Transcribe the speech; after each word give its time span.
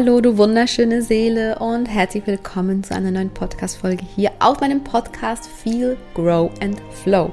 Hallo, 0.00 0.20
du 0.20 0.38
wunderschöne 0.38 1.02
Seele 1.02 1.58
und 1.58 1.86
herzlich 1.86 2.24
willkommen 2.24 2.84
zu 2.84 2.94
einer 2.94 3.10
neuen 3.10 3.30
Podcast-Folge 3.30 4.04
hier 4.14 4.30
auf 4.38 4.60
meinem 4.60 4.84
Podcast 4.84 5.48
Feel, 5.48 5.96
Grow 6.14 6.52
and 6.62 6.80
Flow. 7.02 7.32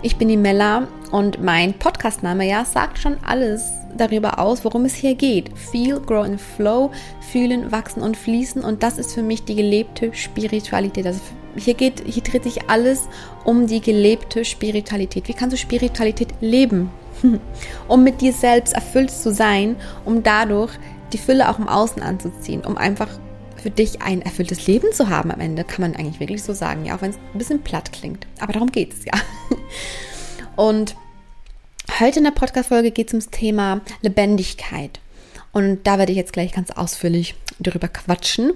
Ich 0.00 0.16
bin 0.16 0.28
die 0.28 0.38
Mella 0.38 0.88
und 1.12 1.42
mein 1.44 1.74
Podcastname 1.74 2.48
ja 2.48 2.64
sagt 2.64 2.98
schon 2.98 3.18
alles 3.22 3.70
darüber 3.98 4.38
aus, 4.38 4.64
worum 4.64 4.86
es 4.86 4.94
hier 4.94 5.14
geht. 5.14 5.50
Feel, 5.58 6.00
Grow 6.00 6.24
and 6.24 6.40
Flow, 6.40 6.90
fühlen, 7.20 7.70
wachsen 7.70 8.02
und 8.02 8.16
fließen 8.16 8.64
und 8.64 8.82
das 8.82 8.96
ist 8.96 9.12
für 9.12 9.22
mich 9.22 9.44
die 9.44 9.56
gelebte 9.56 10.14
Spiritualität. 10.14 11.06
Also 11.06 11.20
hier 11.54 11.74
geht, 11.74 12.02
hier 12.06 12.22
dreht 12.22 12.44
sich 12.44 12.70
alles 12.70 13.10
um 13.44 13.66
die 13.66 13.82
gelebte 13.82 14.46
Spiritualität. 14.46 15.28
Wie 15.28 15.34
kannst 15.34 15.52
du 15.52 15.58
Spiritualität 15.58 16.28
leben? 16.40 16.90
um 17.88 18.04
mit 18.04 18.20
dir 18.20 18.32
selbst 18.32 18.74
erfüllt 18.74 19.10
zu 19.10 19.32
sein, 19.32 19.76
um 20.04 20.22
dadurch 20.22 20.72
die 21.12 21.18
Fülle 21.18 21.48
auch 21.48 21.58
im 21.58 21.68
Außen 21.68 22.02
anzuziehen, 22.02 22.64
um 22.64 22.76
einfach 22.76 23.08
für 23.56 23.70
dich 23.70 24.02
ein 24.02 24.22
erfülltes 24.22 24.66
Leben 24.66 24.92
zu 24.92 25.08
haben 25.08 25.30
am 25.30 25.40
Ende, 25.40 25.64
kann 25.64 25.80
man 25.80 25.96
eigentlich 25.96 26.20
wirklich 26.20 26.42
so 26.42 26.52
sagen, 26.52 26.84
ja, 26.84 26.96
auch 26.96 27.02
wenn 27.02 27.10
es 27.10 27.16
ein 27.16 27.38
bisschen 27.38 27.62
platt 27.62 27.92
klingt. 27.92 28.26
Aber 28.38 28.52
darum 28.52 28.70
geht 28.70 28.92
es 28.92 29.04
ja. 29.04 29.12
Und 30.56 30.94
heute 31.98 32.18
in 32.18 32.24
der 32.24 32.30
Podcast-Folge 32.30 32.90
geht 32.90 33.08
es 33.08 33.14
ums 33.14 33.30
Thema 33.30 33.80
Lebendigkeit. 34.02 35.00
Und 35.52 35.86
da 35.86 35.98
werde 35.98 36.12
ich 36.12 36.18
jetzt 36.18 36.32
gleich 36.32 36.52
ganz 36.52 36.70
ausführlich 36.70 37.34
darüber 37.58 37.88
quatschen. 37.88 38.52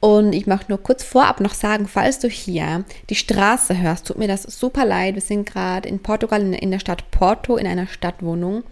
Und 0.00 0.32
ich 0.32 0.46
möchte 0.46 0.70
nur 0.70 0.82
kurz 0.82 1.02
vorab 1.02 1.40
noch 1.40 1.54
sagen, 1.54 1.88
falls 1.88 2.20
du 2.20 2.28
hier 2.28 2.84
die 3.10 3.16
Straße 3.16 3.76
hörst, 3.76 4.06
tut 4.06 4.18
mir 4.18 4.28
das 4.28 4.44
super 4.44 4.84
leid. 4.84 5.16
Wir 5.16 5.22
sind 5.22 5.44
gerade 5.44 5.88
in 5.88 6.00
Portugal 6.00 6.40
in 6.54 6.70
der 6.70 6.78
Stadt 6.78 7.10
Porto 7.10 7.56
in 7.56 7.66
einer 7.66 7.88
Stadtwohnung. 7.88 8.62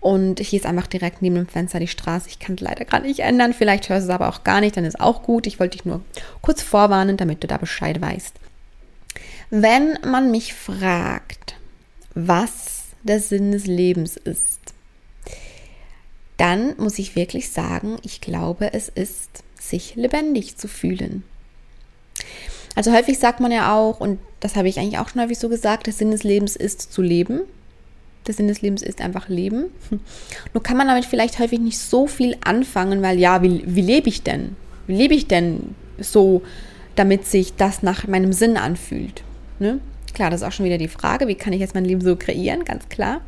Und 0.00 0.40
hier 0.40 0.58
ist 0.58 0.66
einfach 0.66 0.86
direkt 0.86 1.20
neben 1.20 1.34
dem 1.34 1.46
Fenster 1.46 1.78
die 1.78 1.86
Straße. 1.86 2.28
Ich 2.28 2.38
kann 2.38 2.54
es 2.54 2.62
leider 2.62 2.86
gerade 2.86 3.06
nicht 3.06 3.20
ändern. 3.20 3.52
Vielleicht 3.52 3.88
hörst 3.88 4.08
du 4.08 4.10
es 4.10 4.14
aber 4.14 4.28
auch 4.28 4.44
gar 4.44 4.60
nicht, 4.60 4.76
dann 4.76 4.86
ist 4.86 4.98
auch 4.98 5.22
gut. 5.22 5.46
Ich 5.46 5.60
wollte 5.60 5.76
dich 5.76 5.84
nur 5.84 6.00
kurz 6.40 6.62
vorwarnen, 6.62 7.18
damit 7.18 7.42
du 7.42 7.46
da 7.46 7.58
Bescheid 7.58 8.00
weißt. 8.00 8.34
Wenn 9.50 9.98
man 10.06 10.30
mich 10.30 10.54
fragt, 10.54 11.56
was 12.14 12.84
der 13.02 13.20
Sinn 13.20 13.52
des 13.52 13.66
Lebens 13.66 14.16
ist, 14.16 14.60
dann 16.38 16.74
muss 16.78 16.98
ich 16.98 17.16
wirklich 17.16 17.50
sagen, 17.50 17.98
ich 18.02 18.22
glaube, 18.22 18.72
es 18.72 18.88
ist 18.88 19.42
sich 19.60 19.96
lebendig 19.96 20.56
zu 20.56 20.68
fühlen. 20.68 21.22
Also 22.74 22.92
häufig 22.92 23.18
sagt 23.18 23.40
man 23.40 23.52
ja 23.52 23.74
auch, 23.74 24.00
und 24.00 24.20
das 24.40 24.56
habe 24.56 24.68
ich 24.68 24.78
eigentlich 24.78 24.98
auch 24.98 25.08
schon 25.08 25.20
häufig 25.20 25.38
so 25.38 25.48
gesagt, 25.48 25.86
der 25.86 25.92
Sinn 25.92 26.10
des 26.12 26.22
Lebens 26.22 26.56
ist 26.56 26.92
zu 26.92 27.02
leben. 27.02 27.40
Der 28.26 28.34
Sinn 28.34 28.48
des 28.48 28.62
Lebens 28.62 28.82
ist 28.82 29.00
einfach 29.00 29.28
Leben. 29.28 29.66
Nur 30.54 30.62
kann 30.62 30.76
man 30.76 30.88
damit 30.88 31.04
vielleicht 31.04 31.38
häufig 31.38 31.58
nicht 31.58 31.78
so 31.78 32.06
viel 32.06 32.36
anfangen, 32.44 33.02
weil 33.02 33.18
ja, 33.18 33.42
wie, 33.42 33.62
wie 33.66 33.80
lebe 33.80 34.08
ich 34.08 34.22
denn? 34.22 34.56
Wie 34.86 34.96
lebe 34.96 35.14
ich 35.14 35.26
denn 35.26 35.74
so, 35.98 36.42
damit 36.96 37.26
sich 37.26 37.54
das 37.56 37.82
nach 37.82 38.06
meinem 38.06 38.32
Sinn 38.32 38.56
anfühlt? 38.56 39.22
Ne? 39.58 39.80
Klar, 40.14 40.30
das 40.30 40.42
ist 40.42 40.46
auch 40.46 40.52
schon 40.52 40.66
wieder 40.66 40.78
die 40.78 40.88
Frage, 40.88 41.28
wie 41.28 41.34
kann 41.34 41.52
ich 41.52 41.60
jetzt 41.60 41.74
mein 41.74 41.84
Leben 41.84 42.00
so 42.00 42.16
kreieren, 42.16 42.64
ganz 42.64 42.88
klar. 42.88 43.20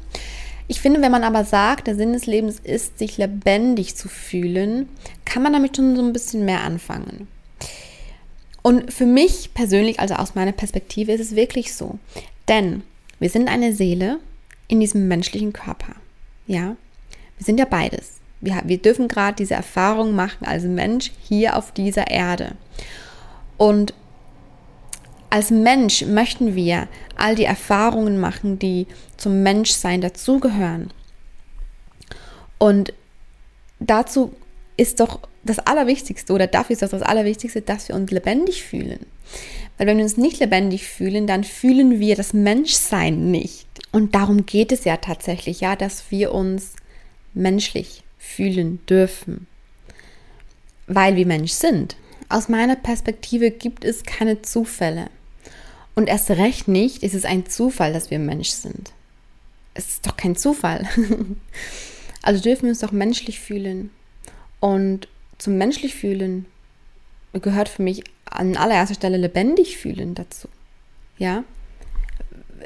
Ich 0.68 0.80
finde, 0.80 1.02
wenn 1.02 1.12
man 1.12 1.24
aber 1.24 1.44
sagt, 1.44 1.86
der 1.86 1.96
Sinn 1.96 2.12
des 2.12 2.26
Lebens 2.26 2.58
ist, 2.58 2.98
sich 2.98 3.18
lebendig 3.18 3.96
zu 3.96 4.08
fühlen, 4.08 4.88
kann 5.24 5.42
man 5.42 5.52
damit 5.52 5.76
schon 5.76 5.96
so 5.96 6.02
ein 6.02 6.12
bisschen 6.12 6.44
mehr 6.44 6.62
anfangen. 6.62 7.28
Und 8.62 8.92
für 8.92 9.06
mich 9.06 9.54
persönlich, 9.54 10.00
also 10.00 10.14
aus 10.14 10.34
meiner 10.34 10.52
Perspektive, 10.52 11.12
ist 11.12 11.20
es 11.20 11.36
wirklich 11.36 11.74
so. 11.74 11.98
Denn 12.48 12.82
wir 13.18 13.28
sind 13.28 13.48
eine 13.48 13.72
Seele 13.72 14.18
in 14.72 14.80
diesem 14.80 15.06
menschlichen 15.06 15.52
Körper. 15.52 15.92
Ja, 16.46 16.76
wir 17.36 17.44
sind 17.44 17.58
ja 17.58 17.66
beides. 17.66 18.14
Wir, 18.40 18.62
wir 18.64 18.78
dürfen 18.78 19.06
gerade 19.06 19.36
diese 19.36 19.52
Erfahrung 19.52 20.14
machen 20.14 20.46
als 20.46 20.62
Mensch 20.62 21.12
hier 21.20 21.58
auf 21.58 21.72
dieser 21.72 22.10
Erde. 22.10 22.52
Und 23.58 23.92
als 25.28 25.50
Mensch 25.50 26.06
möchten 26.06 26.54
wir 26.54 26.88
all 27.16 27.34
die 27.34 27.44
Erfahrungen 27.44 28.18
machen, 28.18 28.58
die 28.58 28.86
zum 29.18 29.42
Menschsein 29.42 30.00
dazugehören. 30.00 30.90
Und 32.58 32.94
dazu 33.78 34.32
ist 34.78 35.00
doch 35.00 35.20
das 35.44 35.58
Allerwichtigste 35.58 36.32
oder 36.32 36.46
dafür 36.46 36.72
ist 36.72 36.82
das 36.82 36.92
das 36.92 37.02
Allerwichtigste, 37.02 37.60
dass 37.60 37.88
wir 37.88 37.94
uns 37.94 38.10
lebendig 38.10 38.62
fühlen. 38.62 39.04
Weil 39.78 39.86
wenn 39.86 39.96
wir 39.96 40.04
uns 40.04 40.16
nicht 40.16 40.40
lebendig 40.40 40.86
fühlen, 40.86 41.26
dann 41.26 41.44
fühlen 41.44 41.98
wir 41.98 42.14
das 42.14 42.32
Menschsein 42.32 43.30
nicht. 43.30 43.66
Und 43.90 44.14
darum 44.14 44.46
geht 44.46 44.72
es 44.72 44.84
ja 44.84 44.96
tatsächlich, 44.96 45.60
ja, 45.60 45.76
dass 45.76 46.10
wir 46.10 46.32
uns 46.32 46.74
menschlich 47.34 48.04
fühlen 48.18 48.80
dürfen. 48.86 49.46
Weil 50.86 51.16
wir 51.16 51.26
Mensch 51.26 51.52
sind. 51.52 51.96
Aus 52.28 52.48
meiner 52.48 52.76
Perspektive 52.76 53.50
gibt 53.50 53.84
es 53.84 54.04
keine 54.04 54.42
Zufälle. 54.42 55.10
Und 55.94 56.08
erst 56.08 56.30
recht 56.30 56.68
nicht 56.68 57.02
ist 57.02 57.14
es 57.14 57.24
ein 57.24 57.46
Zufall, 57.46 57.92
dass 57.92 58.10
wir 58.10 58.18
Mensch 58.18 58.50
sind. 58.50 58.92
Es 59.74 59.88
ist 59.88 60.06
doch 60.06 60.16
kein 60.16 60.36
Zufall. 60.36 60.88
also 62.22 62.42
dürfen 62.42 62.62
wir 62.62 62.70
uns 62.70 62.80
doch 62.80 62.92
menschlich 62.92 63.40
fühlen. 63.40 63.90
Und 64.60 65.08
zum 65.38 65.58
menschlich 65.58 65.94
fühlen 65.94 66.46
gehört 67.40 67.68
für 67.68 67.82
mich 67.82 68.04
an 68.24 68.56
allererster 68.56 68.94
Stelle 68.94 69.16
lebendig 69.16 69.78
fühlen 69.78 70.14
dazu. 70.14 70.48
Ja? 71.18 71.44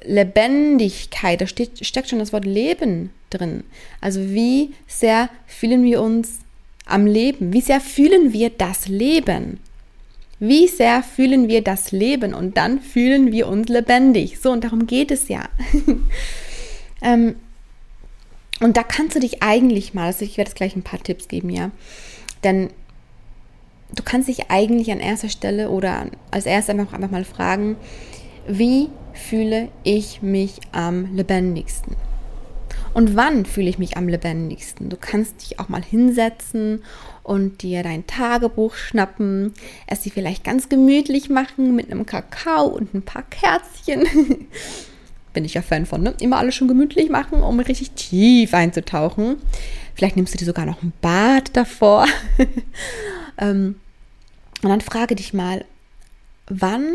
Lebendigkeit, 0.05 1.41
da 1.41 1.47
steht, 1.47 1.85
steckt 1.85 2.09
schon 2.09 2.19
das 2.19 2.33
Wort 2.33 2.45
Leben 2.45 3.11
drin. 3.31 3.65
Also 4.01 4.21
wie 4.21 4.75
sehr 4.87 5.29
fühlen 5.47 5.83
wir 5.85 6.03
uns 6.03 6.39
am 6.85 7.07
Leben? 7.07 7.53
Wie 7.53 7.61
sehr 7.61 7.81
fühlen 7.81 8.33
wir 8.33 8.51
das 8.51 8.89
Leben? 8.89 9.61
Wie 10.39 10.69
sehr 10.69 11.03
fühlen 11.03 11.49
wir 11.49 11.63
das 11.63 11.93
Leben 11.93 12.35
und 12.35 12.57
dann 12.57 12.81
fühlen 12.81 13.33
wir 13.33 13.49
uns 13.49 13.69
lebendig. 13.69 14.39
So, 14.39 14.53
und 14.53 14.65
darum 14.65 14.87
geht 14.87 15.11
es 15.11 15.29
ja. 15.29 15.49
ähm, 17.03 17.37
und 18.61 18.77
da 18.77 18.83
kannst 18.83 19.17
du 19.17 19.21
dich 19.21 19.43
eigentlich 19.43 19.95
mal, 19.95 20.07
also 20.07 20.25
ich 20.25 20.37
werde 20.37 20.51
jetzt 20.51 20.57
gleich 20.57 20.77
ein 20.77 20.83
paar 20.83 21.03
Tipps 21.03 21.29
geben, 21.29 21.51
ja. 21.51 21.71
Denn 22.45 22.71
du 23.95 24.03
kannst 24.03 24.29
dich 24.29 24.51
eigentlich 24.51 24.91
an 24.91 25.01
erster 25.01 25.29
Stelle 25.29 25.71
oder 25.71 26.07
als 26.31 26.47
erstes 26.47 26.75
einfach, 26.75 26.93
einfach 26.93 27.11
mal 27.11 27.25
fragen, 27.25 27.77
wie 28.47 28.89
fühle 29.13 29.69
ich 29.83 30.23
mich 30.23 30.61
am 30.73 31.15
lebendigsten? 31.15 31.97
Und 32.97 33.15
wann 33.15 33.45
fühle 33.45 33.69
ich 33.69 33.79
mich 33.79 33.99
am 33.99 34.09
lebendigsten? 34.09 34.89
Du 34.89 34.97
kannst 34.99 35.43
dich 35.43 35.61
auch 35.61 35.69
mal 35.69 35.83
hinsetzen 35.83 36.83
und 37.23 37.63
dir 37.63 37.83
dein 37.83 38.07
Tagebuch 38.07 38.75
schnappen, 38.75 39.53
es 39.87 40.01
dir 40.01 40.13
vielleicht 40.13 40.45
ganz 40.45 40.71
gemütlich 40.71 41.29
machen 41.29 41.77
mit 41.77 41.91
einem 41.91 42.07
Kakao 42.07 42.67
und 42.67 42.95
ein 42.95 43.03
paar 43.03 43.25
Kerzchen. 43.25 44.07
Bin 45.35 45.45
ich 45.45 45.53
ja 45.53 45.61
Fan 45.61 45.85
von, 45.85 46.03
ne? 46.03 46.15
Immer 46.21 46.39
alles 46.39 46.55
schon 46.55 46.69
gemütlich 46.69 47.11
machen, 47.11 47.43
um 47.43 47.61
richtig 47.61 47.91
tief 47.91 48.55
einzutauchen. 48.55 49.37
Vielleicht 49.95 50.17
nimmst 50.17 50.33
du 50.33 50.39
dir 50.39 50.47
sogar 50.47 50.65
noch 50.65 50.83
ein 50.83 50.95
Bad 51.03 51.55
davor. 51.55 52.07
ähm, 53.39 53.77
und 54.63 54.71
dann 54.71 54.81
frage 54.81 55.15
dich 55.15 55.35
mal, 55.35 55.65
wann 56.49 56.95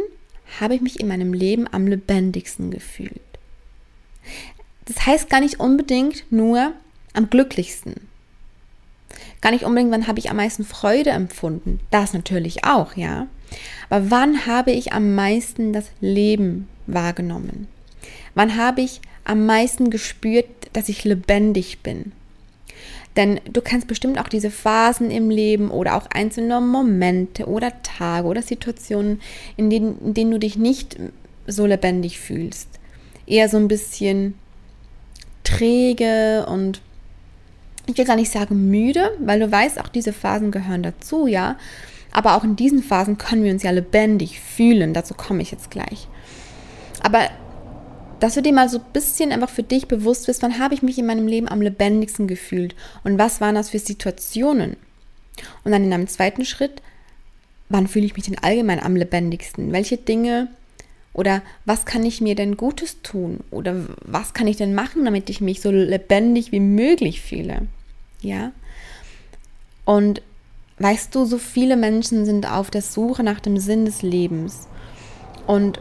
habe 0.60 0.76
ich 0.76 0.82
mich 0.82 1.00
in 1.00 1.08
meinem 1.08 1.34
Leben 1.34 1.68
am 1.72 1.88
lebendigsten 1.88 2.72
gefühlt? 2.72 3.22
das 4.86 5.06
heißt 5.06 5.30
gar 5.30 5.40
nicht 5.40 5.60
unbedingt 5.60 6.26
nur 6.32 6.74
am 7.14 7.30
glücklichsten. 7.30 7.96
Gar 9.42 9.52
nicht 9.52 9.64
unbedingt, 9.64 9.92
wann 9.92 10.08
habe 10.08 10.20
ich 10.20 10.30
am 10.30 10.38
meisten 10.38 10.64
Freude 10.66 11.12
empfunden. 11.12 11.80
Das 11.90 12.14
natürlich 12.14 12.64
auch, 12.64 12.96
ja. 12.96 13.28
Aber 13.90 14.12
wann 14.12 14.46
habe 14.46 14.72
ich 14.72 14.94
am 14.94 15.16
meisten 15.16 15.74
das 15.74 15.90
Leben 16.00 16.68
wahrgenommen? 16.88 17.68
Wann 18.36 18.56
habe 18.56 18.82
ich 18.82 19.02
am 19.24 19.46
meisten 19.46 19.90
gespürt, 19.90 20.48
dass 20.74 20.90
ich 20.90 21.04
lebendig 21.04 21.80
bin? 21.80 22.12
Denn 23.18 23.42
du 23.52 23.62
kennst 23.62 23.88
bestimmt 23.88 24.20
auch 24.20 24.30
diese 24.30 24.52
Phasen 24.52 25.12
im 25.12 25.30
Leben 25.30 25.70
oder 25.70 25.96
auch 25.96 26.08
einzelne 26.14 26.62
Momente 26.62 27.46
oder 27.48 27.72
Tage 27.84 28.28
oder 28.28 28.42
Situationen, 28.42 29.22
in 29.58 29.70
denen, 29.70 30.00
in 30.00 30.14
denen 30.14 30.32
du 30.32 30.40
dich 30.40 30.58
nicht 30.58 30.98
so 31.46 31.66
lebendig 31.66 32.20
fühlst. 32.20 32.70
Eher 33.28 33.50
so 33.50 33.58
ein 33.58 33.68
bisschen 33.68 34.36
träge 35.44 36.46
und 36.48 36.82
ich 37.88 37.98
will 37.98 38.06
gar 38.06 38.16
nicht 38.16 38.32
sagen 38.32 38.70
müde, 38.70 39.12
weil 39.20 39.40
du 39.40 39.52
weißt, 39.52 39.80
auch 39.80 39.90
diese 39.90 40.14
Phasen 40.14 40.52
gehören 40.52 40.84
dazu, 40.84 41.28
ja. 41.28 41.58
Aber 42.12 42.36
auch 42.36 42.44
in 42.44 42.56
diesen 42.56 42.84
Phasen 42.84 43.18
können 43.18 43.44
wir 43.44 43.52
uns 43.52 43.64
ja 43.64 43.72
lebendig 43.72 44.40
fühlen. 44.40 44.94
Dazu 44.94 45.14
komme 45.14 45.42
ich 45.42 45.52
jetzt 45.52 45.72
gleich. 45.72 46.08
Aber 47.02 47.30
dass 48.22 48.36
du 48.36 48.42
dir 48.42 48.54
mal 48.54 48.70
so 48.70 48.78
ein 48.78 48.86
bisschen 48.94 49.32
einfach 49.32 49.50
für 49.50 49.64
dich 49.64 49.88
bewusst 49.88 50.28
bist, 50.28 50.44
wann 50.44 50.60
habe 50.60 50.76
ich 50.76 50.84
mich 50.84 50.98
in 50.98 51.08
meinem 51.08 51.28
Leben 51.28 51.50
am 51.50 51.60
lebendigsten 51.60 52.28
gefühlt 52.28 52.76
und 53.04 53.18
was 53.18 53.42
waren 53.42 53.56
das 53.56 53.72
für 53.72 53.80
Situationen? 53.80 54.78
Und 55.64 55.72
dann 55.72 55.84
in 55.84 55.92
einem 55.92 56.08
zweiten 56.08 56.46
Schritt, 56.46 56.84
wann 57.68 57.88
fühle 57.88 58.06
ich 58.06 58.16
mich 58.16 58.26
denn 58.26 58.38
allgemein 58.38 58.80
am 58.80 58.96
lebendigsten? 58.96 59.72
Welche 59.72 59.98
Dinge 59.98 60.50
oder 61.14 61.42
was 61.66 61.86
kann 61.86 62.06
ich 62.06 62.22
mir 62.22 62.36
denn 62.36 62.58
Gutes 62.58 63.02
tun? 63.02 63.40
Oder 63.50 63.88
was 64.06 64.34
kann 64.34 64.48
ich 64.48 64.58
denn 64.58 64.76
machen, 64.76 65.04
damit 65.04 65.30
ich 65.32 65.42
mich 65.42 65.60
so 65.62 65.72
lebendig 65.72 66.52
wie 66.52 66.60
möglich 66.60 67.22
fühle? 67.22 67.68
Ja. 68.22 68.52
Und 69.84 70.22
weißt 70.78 71.16
du, 71.16 71.26
so 71.26 71.40
viele 71.40 71.76
Menschen 71.76 72.26
sind 72.26 72.50
auf 72.50 72.70
der 72.70 72.84
Suche 72.84 73.24
nach 73.24 73.40
dem 73.40 73.58
Sinn 73.58 73.86
des 73.86 74.04
Lebens. 74.04 74.68
Und 75.48 75.80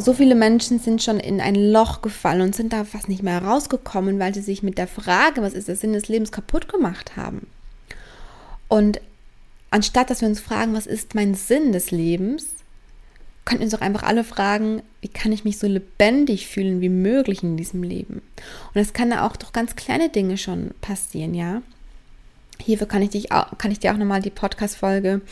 so 0.00 0.12
viele 0.12 0.34
Menschen 0.34 0.78
sind 0.78 1.02
schon 1.02 1.18
in 1.18 1.40
ein 1.40 1.54
Loch 1.54 2.02
gefallen 2.02 2.42
und 2.42 2.54
sind 2.54 2.72
da 2.72 2.84
fast 2.84 3.08
nicht 3.08 3.22
mehr 3.22 3.42
rausgekommen, 3.42 4.18
weil 4.18 4.32
sie 4.32 4.42
sich 4.42 4.62
mit 4.62 4.78
der 4.78 4.86
Frage, 4.86 5.42
was 5.42 5.54
ist 5.54 5.68
der 5.68 5.76
Sinn 5.76 5.92
des 5.92 6.08
Lebens, 6.08 6.32
kaputt 6.32 6.68
gemacht 6.68 7.16
haben. 7.16 7.48
Und 8.68 9.00
anstatt 9.70 10.10
dass 10.10 10.20
wir 10.20 10.28
uns 10.28 10.40
fragen, 10.40 10.74
was 10.74 10.86
ist 10.86 11.14
mein 11.14 11.34
Sinn 11.34 11.72
des 11.72 11.90
Lebens, 11.90 12.46
könnten 13.44 13.62
wir 13.62 13.66
uns 13.66 13.74
auch 13.74 13.80
einfach 13.80 14.02
alle 14.02 14.24
fragen, 14.24 14.82
wie 15.00 15.08
kann 15.08 15.32
ich 15.32 15.44
mich 15.44 15.58
so 15.58 15.66
lebendig 15.66 16.46
fühlen 16.46 16.80
wie 16.80 16.90
möglich 16.90 17.42
in 17.42 17.56
diesem 17.56 17.82
Leben? 17.82 18.16
Und 18.16 18.74
das 18.74 18.92
kann 18.92 19.10
da 19.10 19.26
auch 19.26 19.36
durch 19.36 19.52
ganz 19.52 19.74
kleine 19.74 20.10
Dinge 20.10 20.36
schon 20.38 20.72
passieren, 20.80 21.34
ja. 21.34 21.62
Hierfür 22.60 22.88
kann 22.88 23.02
ich, 23.02 23.10
dich 23.10 23.32
auch, 23.32 23.56
kann 23.56 23.70
ich 23.70 23.78
dir 23.78 23.92
auch 23.92 23.96
nochmal 23.96 24.20
die 24.20 24.30
Podcast-Folge 24.30 25.22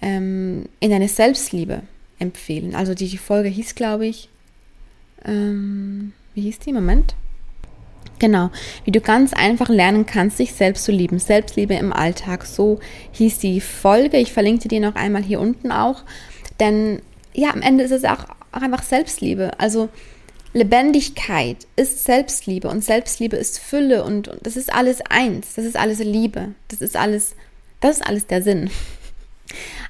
ähm, 0.00 0.66
in 0.78 0.90
deine 0.90 1.08
Selbstliebe 1.08 1.82
empfehlen. 2.18 2.74
Also 2.74 2.94
die, 2.94 3.18
Folge 3.18 3.48
hieß, 3.48 3.74
glaube 3.74 4.06
ich, 4.06 4.28
ähm, 5.24 6.12
wie 6.34 6.42
hieß 6.42 6.58
die? 6.60 6.72
Moment. 6.72 7.14
Genau, 8.18 8.50
wie 8.84 8.90
du 8.90 9.00
ganz 9.00 9.32
einfach 9.32 9.68
lernen 9.68 10.04
kannst, 10.04 10.38
dich 10.40 10.52
selbst 10.52 10.84
zu 10.84 10.92
lieben. 10.92 11.18
Selbstliebe 11.18 11.74
im 11.74 11.92
Alltag. 11.92 12.46
So 12.46 12.80
hieß 13.12 13.38
die 13.38 13.60
Folge. 13.60 14.16
Ich 14.16 14.32
verlinke 14.32 14.68
dir 14.68 14.80
noch 14.80 14.96
einmal 14.96 15.22
hier 15.22 15.40
unten 15.40 15.70
auch. 15.70 16.02
Denn 16.58 17.00
ja, 17.32 17.50
am 17.52 17.62
Ende 17.62 17.84
ist 17.84 17.92
es 17.92 18.04
auch, 18.04 18.24
auch 18.50 18.62
einfach 18.62 18.82
Selbstliebe. 18.82 19.58
Also 19.60 19.88
Lebendigkeit 20.52 21.66
ist 21.76 22.04
Selbstliebe 22.04 22.68
und 22.68 22.82
Selbstliebe 22.82 23.36
ist 23.36 23.60
Fülle 23.60 24.02
und, 24.02 24.28
und 24.28 24.44
das 24.44 24.56
ist 24.56 24.72
alles 24.72 25.00
eins. 25.08 25.54
Das 25.54 25.64
ist 25.64 25.76
alles 25.76 26.00
Liebe. 26.00 26.54
Das 26.68 26.80
ist 26.80 26.96
alles, 26.96 27.36
das 27.80 27.98
ist 27.98 28.06
alles 28.06 28.26
der 28.26 28.42
Sinn. 28.42 28.70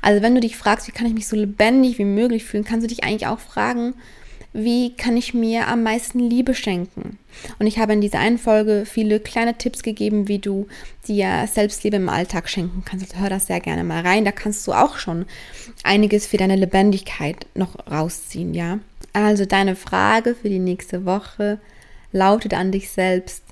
Also 0.03 0.23
wenn 0.23 0.35
du 0.35 0.41
dich 0.41 0.57
fragst, 0.57 0.87
wie 0.89 0.93
kann 0.93 1.07
ich 1.07 1.15
mich 1.15 1.27
so 1.27 1.37
lebendig 1.37 1.99
wie 1.99 2.05
möglich 2.05 2.45
fühlen, 2.45 2.65
kannst 2.65 2.85
du 2.85 2.89
dich 2.89 3.05
eigentlich 3.05 3.27
auch 3.27 3.41
fragen, 3.41 3.95
wie 4.53 4.95
kann 4.95 5.17
ich 5.17 5.35
mir 5.35 5.69
am 5.69 5.83
meisten 5.83 6.19
Liebe 6.19 6.55
schenken? 6.55 7.19
Und 7.59 7.67
ich 7.67 7.79
habe 7.79 7.93
in 7.93 8.01
dieser 8.01 8.19
einen 8.19 8.39
Folge 8.39 8.85
viele 8.87 9.21
kleine 9.21 9.59
Tipps 9.59 9.83
gegeben, 9.83 10.27
wie 10.27 10.39
du 10.39 10.67
dir 11.07 11.47
Selbstliebe 11.53 11.97
im 11.97 12.09
Alltag 12.09 12.49
schenken 12.49 12.83
kannst. 12.85 13.13
Also 13.13 13.23
hör 13.23 13.31
das 13.31 13.47
sehr 13.47 13.61
gerne 13.61 13.85
mal 13.85 14.03
rein. 14.03 14.25
Da 14.25 14.33
kannst 14.33 14.67
du 14.67 14.73
auch 14.73 14.97
schon 14.97 15.27
einiges 15.85 16.27
für 16.27 16.39
deine 16.39 16.57
Lebendigkeit 16.57 17.47
noch 17.55 17.77
rausziehen, 17.91 18.55
ja? 18.55 18.79
Also 19.13 19.45
deine 19.45 19.77
Frage 19.77 20.35
für 20.35 20.49
die 20.49 20.59
nächste 20.59 21.05
Woche 21.05 21.61
lautet 22.13 22.55
an 22.55 22.73
dich 22.73 22.91
selbst, 22.91 23.43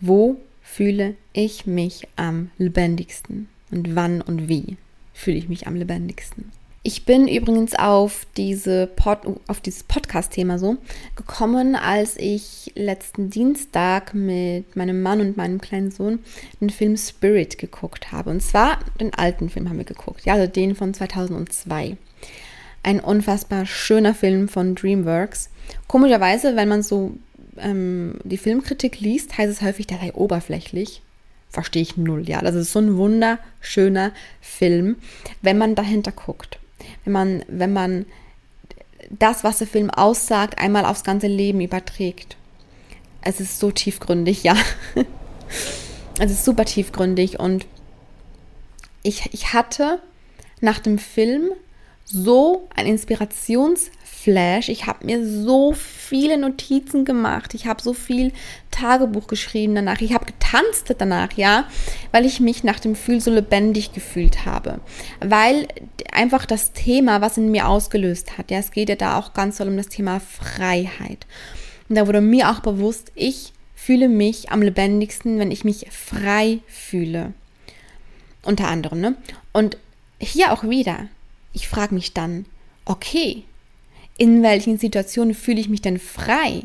wo 0.00 0.36
fühle 0.62 1.14
ich 1.32 1.66
mich 1.66 2.08
am 2.16 2.50
lebendigsten? 2.58 3.48
Und 3.70 3.96
wann 3.96 4.20
und 4.20 4.48
wie 4.48 4.76
fühle 5.14 5.38
ich 5.38 5.48
mich 5.48 5.66
am 5.66 5.76
lebendigsten? 5.76 6.52
Ich 6.86 7.06
bin 7.06 7.28
übrigens 7.28 7.74
auf, 7.74 8.26
diese 8.36 8.86
Pod, 8.86 9.20
auf 9.46 9.60
dieses 9.60 9.84
Podcast-Thema 9.84 10.58
so 10.58 10.76
gekommen, 11.16 11.76
als 11.76 12.18
ich 12.18 12.72
letzten 12.74 13.30
Dienstag 13.30 14.12
mit 14.12 14.76
meinem 14.76 15.00
Mann 15.00 15.22
und 15.22 15.38
meinem 15.38 15.62
kleinen 15.62 15.90
Sohn 15.90 16.18
den 16.60 16.68
Film 16.68 16.98
Spirit 16.98 17.56
geguckt 17.56 18.12
habe. 18.12 18.28
Und 18.28 18.42
zwar 18.42 18.80
den 19.00 19.14
alten 19.14 19.48
Film 19.48 19.70
haben 19.70 19.78
wir 19.78 19.86
geguckt, 19.86 20.26
ja, 20.26 20.34
also 20.34 20.46
den 20.46 20.74
von 20.74 20.92
2002. 20.92 21.96
Ein 22.82 23.00
unfassbar 23.00 23.64
schöner 23.64 24.12
Film 24.12 24.48
von 24.48 24.74
DreamWorks. 24.74 25.48
Komischerweise, 25.88 26.54
wenn 26.54 26.68
man 26.68 26.82
so 26.82 27.14
ähm, 27.56 28.18
die 28.24 28.36
Filmkritik 28.36 29.00
liest, 29.00 29.38
heißt 29.38 29.50
es 29.50 29.62
häufig, 29.62 29.86
der 29.86 30.00
sei 30.00 30.12
oberflächlich 30.12 31.00
verstehe 31.54 31.82
ich 31.82 31.96
null, 31.96 32.28
ja. 32.28 32.40
Das 32.42 32.54
ist 32.54 32.72
so 32.72 32.80
ein 32.80 32.96
wunderschöner 32.96 34.12
Film, 34.40 34.96
wenn 35.40 35.56
man 35.56 35.74
dahinter 35.74 36.12
guckt 36.12 36.58
wenn 37.04 37.12
man, 37.12 37.44
wenn 37.48 37.72
man 37.72 38.06
das, 39.10 39.44
was 39.44 39.58
der 39.58 39.66
Film 39.66 39.90
aussagt, 39.90 40.58
einmal 40.58 40.84
aufs 40.84 41.04
ganze 41.04 41.26
Leben 41.26 41.60
überträgt. 41.60 42.36
Es 43.20 43.40
ist 43.40 43.58
so 43.58 43.70
tiefgründig, 43.70 44.42
ja. 44.42 44.56
es 46.18 46.30
ist 46.30 46.44
super 46.44 46.64
tiefgründig 46.64 47.38
und 47.38 47.66
ich, 49.02 49.32
ich 49.32 49.52
hatte 49.52 50.00
nach 50.60 50.78
dem 50.78 50.98
Film 50.98 51.50
so 52.04 52.68
ein 52.74 52.86
Inspirationsflash. 52.86 54.68
Ich 54.68 54.86
habe 54.86 55.06
mir 55.06 55.26
so 55.26 55.72
viele 55.72 56.38
Notizen 56.38 57.04
gemacht. 57.04 57.54
Ich 57.54 57.66
habe 57.66 57.82
so 57.82 57.94
viel 57.94 58.32
Tagebuch 58.70 59.26
geschrieben 59.26 59.74
danach. 59.74 60.00
Ich 60.00 60.12
habe 60.12 60.26
getanzt 60.26 60.94
danach, 60.98 61.32
ja, 61.32 61.66
weil 62.12 62.26
ich 62.26 62.40
mich 62.40 62.62
nach 62.62 62.78
dem 62.78 62.92
Gefühl 62.92 63.20
so 63.20 63.30
lebendig 63.30 63.92
gefühlt 63.92 64.44
habe. 64.44 64.80
Weil 65.20 65.66
einfach 66.12 66.46
das 66.46 66.72
Thema, 66.72 67.20
was 67.20 67.38
in 67.38 67.50
mir 67.50 67.68
ausgelöst 67.68 68.38
hat, 68.38 68.50
ja, 68.50 68.58
es 68.58 68.70
geht 68.70 68.88
ja 68.88 68.96
da 68.96 69.18
auch 69.18 69.32
ganz 69.32 69.56
toll 69.56 69.68
um 69.68 69.76
das 69.76 69.88
Thema 69.88 70.20
Freiheit. 70.20 71.26
Und 71.88 71.96
da 71.96 72.06
wurde 72.06 72.20
mir 72.20 72.50
auch 72.50 72.60
bewusst, 72.60 73.12
ich 73.14 73.52
fühle 73.74 74.08
mich 74.08 74.50
am 74.50 74.62
lebendigsten, 74.62 75.38
wenn 75.38 75.50
ich 75.50 75.64
mich 75.64 75.86
frei 75.90 76.60
fühle. 76.66 77.34
Unter 78.42 78.68
anderem, 78.68 79.00
ne? 79.00 79.16
Und 79.52 79.78
hier 80.18 80.52
auch 80.52 80.64
wieder, 80.64 81.08
ich 81.54 81.68
frage 81.68 81.94
mich 81.94 82.12
dann, 82.12 82.44
okay, 82.84 83.44
in 84.18 84.42
welchen 84.42 84.78
Situationen 84.78 85.34
fühle 85.34 85.60
ich 85.60 85.68
mich 85.68 85.80
denn 85.80 85.98
frei? 85.98 86.64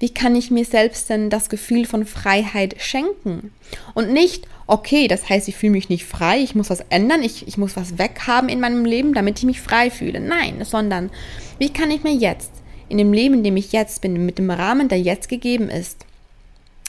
Wie 0.00 0.08
kann 0.08 0.34
ich 0.34 0.50
mir 0.50 0.64
selbst 0.64 1.10
denn 1.10 1.30
das 1.30 1.48
Gefühl 1.48 1.84
von 1.84 2.06
Freiheit 2.06 2.76
schenken? 2.78 3.52
Und 3.94 4.12
nicht, 4.12 4.48
okay, 4.66 5.08
das 5.08 5.28
heißt, 5.28 5.46
ich 5.48 5.56
fühle 5.56 5.72
mich 5.72 5.88
nicht 5.88 6.04
frei, 6.04 6.40
ich 6.40 6.54
muss 6.54 6.70
was 6.70 6.80
ändern, 6.90 7.22
ich, 7.22 7.46
ich 7.46 7.58
muss 7.58 7.76
was 7.76 7.98
weghaben 7.98 8.48
in 8.48 8.60
meinem 8.60 8.84
Leben, 8.84 9.14
damit 9.14 9.38
ich 9.38 9.44
mich 9.44 9.60
frei 9.60 9.90
fühle. 9.90 10.20
Nein, 10.20 10.64
sondern 10.64 11.10
wie 11.58 11.72
kann 11.72 11.90
ich 11.90 12.02
mir 12.02 12.14
jetzt, 12.14 12.50
in 12.88 12.98
dem 12.98 13.12
Leben, 13.12 13.34
in 13.34 13.44
dem 13.44 13.56
ich 13.56 13.72
jetzt 13.72 14.00
bin, 14.00 14.24
mit 14.26 14.38
dem 14.38 14.50
Rahmen, 14.50 14.88
der 14.88 15.00
jetzt 15.00 15.28
gegeben 15.28 15.68
ist, 15.68 16.04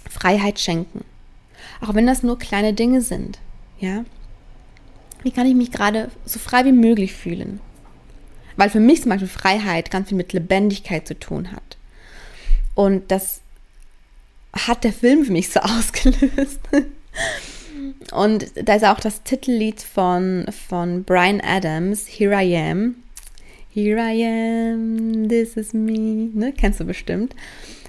Freiheit 0.09 0.59
schenken? 0.59 1.03
Auch 1.81 1.93
wenn 1.93 2.07
das 2.07 2.23
nur 2.23 2.39
kleine 2.39 2.73
Dinge 2.73 3.01
sind, 3.01 3.39
ja? 3.79 4.05
Wie 5.25 5.31
kann 5.31 5.47
ich 5.47 5.55
mich 5.55 5.71
gerade 5.71 6.11
so 6.23 6.37
frei 6.37 6.65
wie 6.65 6.71
möglich 6.71 7.11
fühlen? 7.11 7.59
Weil 8.57 8.69
für 8.69 8.79
mich 8.79 9.01
zum 9.01 9.09
Beispiel 9.09 9.27
Freiheit 9.27 9.89
ganz 9.89 10.09
viel 10.09 10.17
mit 10.17 10.33
Lebendigkeit 10.33 11.07
zu 11.07 11.17
tun 11.17 11.51
hat. 11.51 11.77
Und 12.75 13.09
das 13.09 13.41
hat 14.53 14.83
der 14.83 14.93
Film 14.93 15.25
für 15.25 15.31
mich 15.31 15.49
so 15.49 15.59
ausgelöst. 15.61 16.59
Und 18.11 18.51
da 18.53 18.75
ist 18.75 18.85
auch 18.85 18.99
das 18.99 19.23
Titellied 19.23 19.81
von, 19.81 20.45
von 20.67 21.03
Brian 21.03 21.41
Adams, 21.41 22.05
Here 22.07 22.39
I 22.39 22.55
Am. 22.55 22.95
Here 23.73 23.99
I 23.99 24.25
am, 24.25 25.27
this 25.27 25.57
is 25.57 25.73
me. 25.73 26.29
Ne? 26.35 26.53
Kennst 26.55 26.79
du 26.79 26.85
bestimmt. 26.85 27.35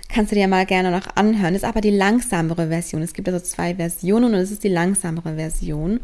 Kannst 0.09 0.33
du 0.33 0.37
dir 0.37 0.49
mal 0.49 0.65
gerne 0.65 0.91
noch 0.91 1.15
anhören. 1.17 1.53
Das 1.53 1.65
ist 1.65 1.69
aber 1.69 1.83
die 1.83 1.91
langsamere 1.91 2.69
Version. 2.69 3.03
Es 3.03 3.13
gibt 3.13 3.29
also 3.29 3.45
zwei 3.45 3.75
Versionen 3.75 4.33
und 4.33 4.41
es 4.41 4.51
ist 4.51 4.65
die 4.65 4.69
langsamere 4.69 5.35
Version. 5.35 6.01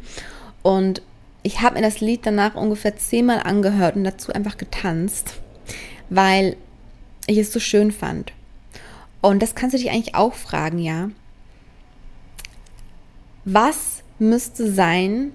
Und 0.61 1.01
ich 1.43 1.61
habe 1.61 1.77
mir 1.77 1.83
das 1.83 2.01
Lied 2.01 2.21
danach 2.25 2.55
ungefähr 2.55 2.97
zehnmal 2.97 3.41
angehört 3.41 3.97
und 3.97 4.05
dazu 4.05 4.33
einfach 4.33 4.57
getanzt, 4.57 5.35
weil 6.09 6.57
ich 7.27 7.39
es 7.39 7.53
so 7.53 7.61
schön 7.61 7.93
fand. 7.93 8.33
Und 9.21 9.43
das 9.43 9.55
kannst 9.55 9.75
du 9.75 9.79
dich 9.79 9.91
eigentlich 9.91 10.15
auch 10.15 10.35
fragen, 10.35 10.79
ja. 10.79 11.11
Was 13.45 14.03
müsste 14.19 14.73
sein, 14.73 15.33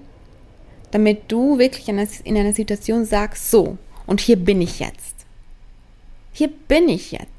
damit 0.90 1.22
du 1.28 1.58
wirklich 1.58 1.88
in 1.88 2.36
einer 2.36 2.52
Situation 2.52 3.04
sagst, 3.04 3.50
so, 3.50 3.76
und 4.06 4.20
hier 4.20 4.36
bin 4.36 4.60
ich 4.62 4.78
jetzt. 4.78 5.26
Hier 6.32 6.48
bin 6.48 6.88
ich 6.88 7.12
jetzt. 7.12 7.32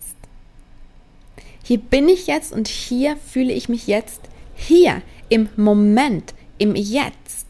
Hier 1.64 1.80
bin 1.80 2.10
ich 2.10 2.28
jetzt 2.28 2.52
und 2.52 2.68
hier 2.68 3.16
fühle 3.18 3.54
ich 3.54 3.70
mich 3.70 3.88
jetzt 3.88 4.22
hier 4.56 5.02
im 5.30 5.50
Moment, 5.56 6.34
im 6.58 6.76
Jetzt. 6.76 7.49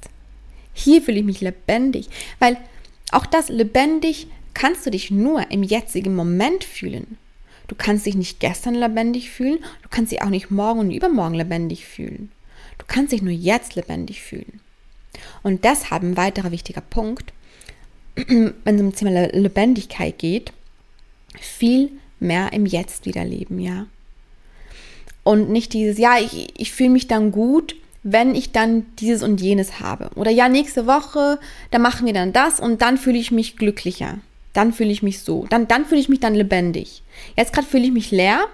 Hier 0.80 1.02
fühle 1.02 1.20
ich 1.20 1.26
mich 1.26 1.42
lebendig, 1.42 2.08
weil 2.40 2.58
auch 3.12 3.26
das 3.26 3.50
lebendig 3.50 4.28
kannst 4.54 4.86
du 4.86 4.92
dich 4.92 5.12
nur 5.12 5.52
im 5.52 5.64
jetzigen 5.64 6.16
Moment 6.16 6.64
fühlen. 6.64 7.18
Du 7.68 7.76
kannst 7.76 8.06
dich 8.06 8.16
nicht 8.16 8.40
gestern 8.40 8.76
lebendig 8.76 9.30
fühlen, 9.30 9.60
du 9.84 9.90
kannst 9.90 10.12
dich 10.12 10.22
auch 10.22 10.30
nicht 10.30 10.52
morgen 10.52 10.80
und 10.80 10.92
übermorgen 10.92 11.36
lebendig 11.36 11.86
fühlen. 11.86 12.32
Du 12.78 12.86
kannst 12.88 13.12
dich 13.12 13.22
nur 13.22 13.34
jetzt 13.34 13.76
lebendig 13.76 14.22
fühlen. 14.22 14.60
Und 15.44 15.66
deshalb 15.66 16.02
ein 16.02 16.18
weiterer 16.18 16.52
wichtiger 16.52 16.82
Punkt, 16.82 17.34
wenn 18.16 18.56
es 18.66 18.82
um 18.82 18.96
Thema 18.96 19.28
Lebendigkeit 19.34 20.18
geht, 20.18 20.54
viel 21.40 21.92
mehr 22.20 22.54
im 22.54 22.66
Jetzt 22.66 23.06
wieder 23.06 23.24
leben, 23.24 23.60
ja. 23.60 23.86
Und 25.24 25.50
nicht 25.50 25.74
dieses, 25.74 25.98
ja, 25.98 26.18
ich, 26.18 26.60
ich 26.60 26.72
fühle 26.72 26.90
mich 26.90 27.08
dann 27.08 27.32
gut, 27.32 27.76
wenn 28.04 28.36
ich 28.36 28.52
dann 28.52 28.86
dieses 28.98 29.24
und 29.24 29.42
jenes 29.42 29.80
habe. 29.80 30.10
Oder 30.16 30.32
ja, 30.32 30.50
nächste 30.50 30.88
Woche, 30.88 31.40
da 31.72 31.80
machen 31.80 32.06
wir 32.06 32.14
dann 32.14 32.34
das 32.34 32.60
und 32.60 32.82
dann 32.82 32.98
fühle 32.98 33.18
ich 33.18 33.32
mich 33.32 33.58
glücklicher. 33.58 34.20
Dann 34.54 34.74
fühle 34.74 34.92
ich 34.92 35.04
mich 35.04 35.20
so. 35.20 35.46
Dann, 35.50 35.68
dann 35.68 35.86
fühle 35.86 36.02
ich 36.02 36.10
mich 36.10 36.20
dann 36.20 36.36
lebendig. 36.36 37.04
Jetzt 37.38 37.54
gerade 37.54 37.68
fühle 37.68 37.86
ich 37.86 37.92
mich 37.92 38.12
leer 38.12 38.46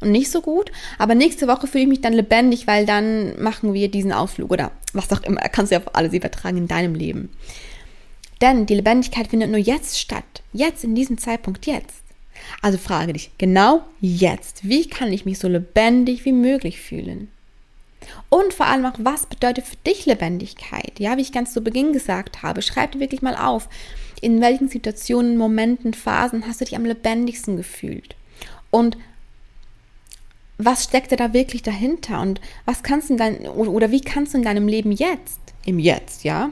und 0.00 0.10
nicht 0.12 0.30
so 0.30 0.40
gut, 0.40 0.70
aber 0.98 1.14
nächste 1.14 1.48
Woche 1.48 1.66
fühle 1.66 1.84
ich 1.84 1.88
mich 1.88 2.00
dann 2.00 2.12
lebendig, 2.12 2.66
weil 2.66 2.86
dann 2.86 3.40
machen 3.40 3.72
wir 3.72 3.88
diesen 3.88 4.12
Ausflug 4.12 4.50
oder 4.50 4.72
was 4.92 5.12
auch 5.12 5.22
immer, 5.22 5.40
kannst 5.40 5.70
du 5.70 5.76
ja 5.76 5.80
auf 5.80 5.94
alles 5.94 6.12
übertragen 6.12 6.56
in 6.56 6.68
deinem 6.68 6.94
Leben. 6.94 7.30
Denn 8.40 8.66
die 8.66 8.74
Lebendigkeit 8.74 9.28
findet 9.28 9.50
nur 9.50 9.60
jetzt 9.60 9.98
statt, 9.98 10.42
jetzt 10.52 10.82
in 10.82 10.94
diesem 10.94 11.18
Zeitpunkt 11.18 11.66
jetzt. 11.66 12.02
Also 12.60 12.78
frage 12.78 13.12
dich 13.12 13.30
genau 13.38 13.82
jetzt, 14.00 14.68
wie 14.68 14.88
kann 14.88 15.12
ich 15.12 15.24
mich 15.24 15.38
so 15.38 15.46
lebendig 15.46 16.24
wie 16.24 16.32
möglich 16.32 16.80
fühlen? 16.80 17.28
Und 18.28 18.54
vor 18.54 18.66
allem 18.66 18.86
auch, 18.86 18.94
was 18.98 19.26
bedeutet 19.26 19.66
für 19.66 19.76
dich 19.86 20.06
Lebendigkeit? 20.06 20.98
Ja, 20.98 21.16
wie 21.16 21.22
ich 21.22 21.32
ganz 21.32 21.52
zu 21.52 21.60
Beginn 21.62 21.92
gesagt 21.92 22.42
habe, 22.42 22.62
schreib 22.62 22.92
dir 22.92 23.00
wirklich 23.00 23.22
mal 23.22 23.36
auf, 23.36 23.68
in 24.20 24.40
welchen 24.40 24.68
Situationen, 24.68 25.36
Momenten, 25.36 25.94
Phasen 25.94 26.46
hast 26.46 26.60
du 26.60 26.64
dich 26.64 26.76
am 26.76 26.84
lebendigsten 26.84 27.56
gefühlt? 27.56 28.14
Und 28.70 28.96
was 30.58 30.84
steckt 30.84 31.18
da 31.18 31.32
wirklich 31.32 31.62
dahinter? 31.62 32.20
Und 32.20 32.40
was 32.64 32.82
kannst 32.82 33.08
du 33.08 33.14
in 33.14 33.18
dein, 33.18 33.46
oder 33.48 33.90
wie 33.90 34.00
kannst 34.00 34.34
du 34.34 34.38
in 34.38 34.44
deinem 34.44 34.68
Leben 34.68 34.92
jetzt, 34.92 35.40
im 35.64 35.78
Jetzt, 35.78 36.24
ja, 36.24 36.50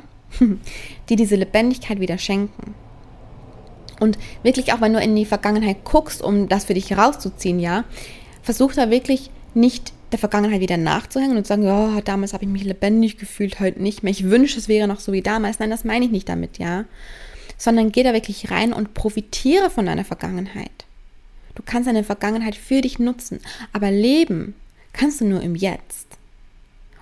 dir 1.08 1.16
diese 1.16 1.36
Lebendigkeit 1.36 2.00
wieder 2.00 2.18
schenken? 2.18 2.74
Und 4.00 4.18
wirklich 4.42 4.72
auch, 4.72 4.80
wenn 4.80 4.94
du 4.94 5.00
in 5.00 5.14
die 5.14 5.26
Vergangenheit 5.26 5.84
guckst, 5.84 6.22
um 6.22 6.48
das 6.48 6.64
für 6.64 6.74
dich 6.74 6.96
rauszuziehen, 6.96 7.60
ja, 7.60 7.84
versuch 8.42 8.72
da 8.72 8.90
wirklich 8.90 9.30
nicht 9.54 9.92
der 10.12 10.18
Vergangenheit 10.18 10.60
wieder 10.60 10.76
nachzuhängen 10.76 11.36
und 11.36 11.44
zu 11.44 11.48
sagen, 11.48 11.64
ja, 11.64 12.00
damals 12.02 12.32
habe 12.32 12.44
ich 12.44 12.50
mich 12.50 12.64
lebendig 12.64 13.18
gefühlt, 13.18 13.60
heute 13.60 13.82
nicht 13.82 14.02
mehr. 14.02 14.10
Ich 14.10 14.24
wünsche, 14.24 14.58
es 14.58 14.68
wäre 14.68 14.88
noch 14.88 15.00
so 15.00 15.12
wie 15.12 15.22
damals. 15.22 15.58
Nein, 15.58 15.70
das 15.70 15.84
meine 15.84 16.04
ich 16.04 16.10
nicht 16.10 16.28
damit, 16.28 16.58
ja 16.58 16.84
sondern 17.60 17.92
geh 17.92 18.02
da 18.02 18.14
wirklich 18.14 18.50
rein 18.50 18.72
und 18.72 18.94
profitiere 18.94 19.70
von 19.70 19.86
deiner 19.86 20.04
Vergangenheit. 20.04 20.86
Du 21.54 21.62
kannst 21.64 21.86
deine 21.86 22.04
Vergangenheit 22.04 22.56
für 22.56 22.80
dich 22.80 22.98
nutzen, 22.98 23.40
aber 23.72 23.90
leben 23.90 24.54
kannst 24.94 25.20
du 25.20 25.26
nur 25.26 25.42
im 25.42 25.54
Jetzt 25.54 26.06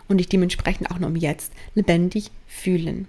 und 0.09 0.19
dich 0.19 0.29
dementsprechend 0.29 0.91
auch 0.91 0.99
nur 0.99 1.11
im 1.11 1.17
Jetzt 1.17 1.53
lebendig 1.77 2.33
fühlen. 2.49 3.07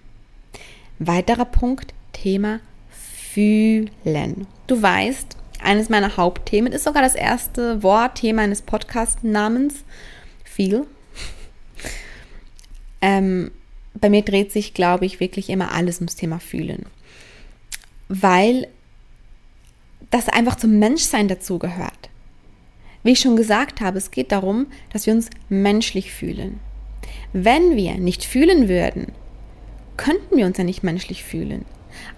Weiterer 1.00 1.46
Punkt, 1.46 1.94
Thema 2.14 2.60
fühlen. 2.92 4.46
Du 4.68 4.80
weißt, 4.80 5.36
eines 5.62 5.90
meiner 5.90 6.18
Hauptthemen 6.18 6.74
ist 6.74 6.84
sogar 6.84 7.02
das 7.02 7.16
erste 7.16 7.84
Wort, 7.84 8.16
Thema 8.16 8.44
eines 8.44 8.62
Podcast-Namens, 8.62 9.84
Feel. 10.44 10.86
Ähm, 13.02 13.52
bei 13.94 14.10
mir 14.10 14.24
dreht 14.24 14.52
sich, 14.52 14.74
glaube 14.74 15.06
ich, 15.06 15.22
wirklich 15.22 15.50
immer 15.50 15.72
alles 15.72 16.00
ums 16.00 16.18
Thema 16.18 16.38
Fühlen 16.38 16.86
weil 18.10 18.68
das 20.10 20.28
einfach 20.28 20.56
zum 20.56 20.80
Menschsein 20.80 21.28
dazugehört. 21.30 22.10
Wie 23.04 23.12
ich 23.12 23.20
schon 23.20 23.38
gesagt 23.38 23.80
habe, 23.80 23.98
es 23.98 24.12
geht 24.12 24.34
darum, 24.34 24.68
dass 24.92 25.06
wir 25.06 25.14
uns 25.14 25.30
menschlich 25.48 26.12
fühlen. 26.12 26.60
Wenn 27.32 27.78
wir 27.78 27.96
nicht 27.96 28.26
fühlen 28.26 28.68
würden, 28.68 29.14
könnten 29.96 30.36
wir 30.36 30.46
uns 30.46 30.58
ja 30.58 30.64
nicht 30.64 30.84
menschlich 30.84 31.24
fühlen. 31.24 31.64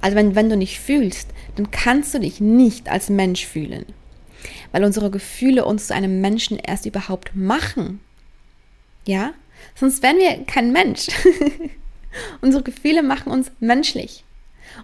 Also 0.02 0.16
wenn, 0.16 0.36
wenn 0.36 0.50
du 0.50 0.58
nicht 0.58 0.80
fühlst, 0.80 1.30
dann 1.56 1.72
kannst 1.72 2.14
du 2.14 2.20
dich 2.20 2.40
nicht 2.40 2.90
als 2.90 3.10
Mensch 3.10 3.46
fühlen. 3.46 3.86
Weil 4.72 4.84
unsere 4.84 5.12
Gefühle 5.12 5.66
uns 5.66 5.88
zu 5.88 5.94
einem 5.94 6.22
Menschen 6.22 6.58
erst 6.58 6.86
überhaupt 6.86 7.36
machen. 7.36 8.00
Ja? 9.06 9.34
Sonst 9.76 10.02
wären 10.04 10.18
wir 10.18 10.46
kein 10.46 10.72
Mensch. 10.72 11.08
unsere 12.42 12.64
Gefühle 12.64 13.04
machen 13.04 13.32
uns 13.32 13.52
menschlich. 13.60 14.24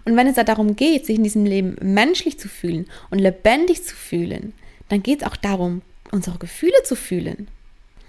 Und 0.04 0.16
wenn 0.16 0.26
es 0.26 0.36
da 0.36 0.44
darum 0.44 0.76
geht, 0.76 1.06
sich 1.06 1.16
in 1.16 1.24
diesem 1.24 1.44
Leben 1.44 1.76
menschlich 1.80 2.38
zu 2.38 2.48
fühlen 2.48 2.86
und 3.10 3.18
lebendig 3.18 3.84
zu 3.84 3.94
fühlen, 3.94 4.52
dann 4.88 5.02
geht 5.02 5.22
es 5.22 5.26
auch 5.26 5.36
darum, 5.36 5.82
unsere 6.10 6.38
Gefühle 6.38 6.82
zu 6.84 6.96
fühlen. 6.96 7.48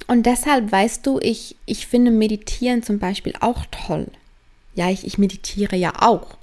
Und 0.08 0.26
deshalb 0.26 0.72
weißt 0.72 1.06
du, 1.06 1.20
ich, 1.22 1.56
ich 1.66 1.88
finde 1.88 2.12
Meditieren 2.12 2.84
zum 2.84 3.00
Beispiel 3.00 3.34
auch 3.40 3.66
toll. 3.70 4.08
Ja, 4.76 4.90
ich, 4.90 5.06
ich 5.06 5.18
meditiere 5.18 5.76
ja 5.76 5.94
auch. 6.02 6.38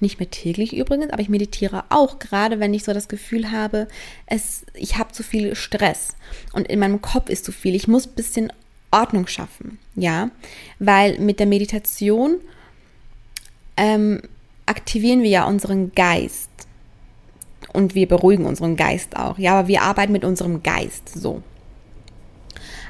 Nicht 0.00 0.18
mehr 0.18 0.30
täglich 0.30 0.74
übrigens, 0.74 1.12
aber 1.12 1.20
ich 1.20 1.28
meditiere 1.28 1.84
auch, 1.90 2.18
gerade 2.18 2.58
wenn 2.58 2.72
ich 2.72 2.84
so 2.84 2.94
das 2.94 3.08
Gefühl 3.08 3.50
habe, 3.52 3.86
es, 4.26 4.64
ich 4.74 4.96
habe 4.96 5.12
zu 5.12 5.22
viel 5.22 5.54
Stress 5.54 6.16
und 6.52 6.68
in 6.68 6.78
meinem 6.78 7.02
Kopf 7.02 7.28
ist 7.28 7.44
zu 7.44 7.52
viel. 7.52 7.74
Ich 7.74 7.86
muss 7.86 8.06
ein 8.06 8.14
bisschen 8.14 8.52
Ordnung 8.90 9.26
schaffen, 9.26 9.78
ja, 9.94 10.30
weil 10.78 11.18
mit 11.18 11.38
der 11.38 11.46
Meditation 11.46 12.40
ähm, 13.76 14.22
aktivieren 14.66 15.22
wir 15.22 15.30
ja 15.30 15.44
unseren 15.44 15.92
Geist. 15.92 16.48
Und 17.72 17.94
wir 17.94 18.08
beruhigen 18.08 18.46
unseren 18.46 18.74
Geist 18.74 19.16
auch. 19.16 19.38
Ja, 19.38 19.58
aber 19.58 19.68
wir 19.68 19.82
arbeiten 19.82 20.12
mit 20.12 20.24
unserem 20.24 20.62
Geist 20.62 21.08
so. 21.08 21.42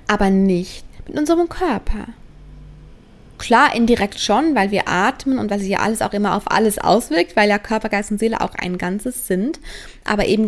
Aber 0.06 0.30
nicht 0.30 0.86
mit 1.06 1.18
unserem 1.18 1.48
Körper. 1.48 2.08
Klar, 3.40 3.74
indirekt 3.74 4.20
schon, 4.20 4.54
weil 4.54 4.70
wir 4.70 4.86
atmen 4.86 5.38
und 5.38 5.50
weil 5.50 5.60
sich 5.60 5.70
ja 5.70 5.78
alles 5.78 6.02
auch 6.02 6.12
immer 6.12 6.36
auf 6.36 6.50
alles 6.50 6.78
auswirkt, 6.78 7.36
weil 7.36 7.48
ja 7.48 7.58
Körper, 7.58 7.88
Geist 7.88 8.10
und 8.10 8.20
Seele 8.20 8.40
auch 8.40 8.54
ein 8.54 8.76
Ganzes 8.76 9.26
sind. 9.26 9.58
Aber 10.04 10.26
eben, 10.26 10.46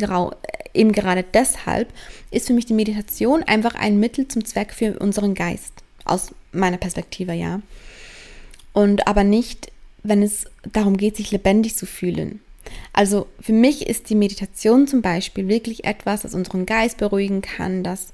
eben 0.75 0.93
gerade 0.93 1.25
deshalb 1.25 1.89
ist 2.31 2.49
für 2.49 2.53
mich 2.53 2.67
die 2.67 2.75
Meditation 2.75 3.43
einfach 3.43 3.75
ein 3.75 3.99
Mittel 3.99 4.29
zum 4.29 4.45
Zweck 4.45 4.75
für 4.75 4.99
unseren 4.99 5.35
Geist. 5.35 5.73
Aus 6.05 6.35
meiner 6.53 6.77
Perspektive, 6.77 7.33
ja. 7.33 7.63
Und 8.75 9.07
aber 9.07 9.25
nicht 9.25 9.73
wenn 10.03 10.23
es 10.23 10.47
darum 10.73 10.97
geht, 10.97 11.17
sich 11.17 11.31
lebendig 11.31 11.77
zu 11.77 11.87
fühlen. 11.87 12.41
Also 12.93 13.27
für 13.41 13.53
mich 13.53 13.87
ist 13.87 14.11
die 14.11 14.15
Meditation 14.15 14.87
zum 14.87 15.03
Beispiel 15.03 15.49
wirklich 15.49 15.85
etwas, 15.85 16.23
das 16.23 16.35
unseren 16.35 16.67
Geist 16.67 16.99
beruhigen 16.99 17.43
kann, 17.43 17.83
das, 17.83 18.13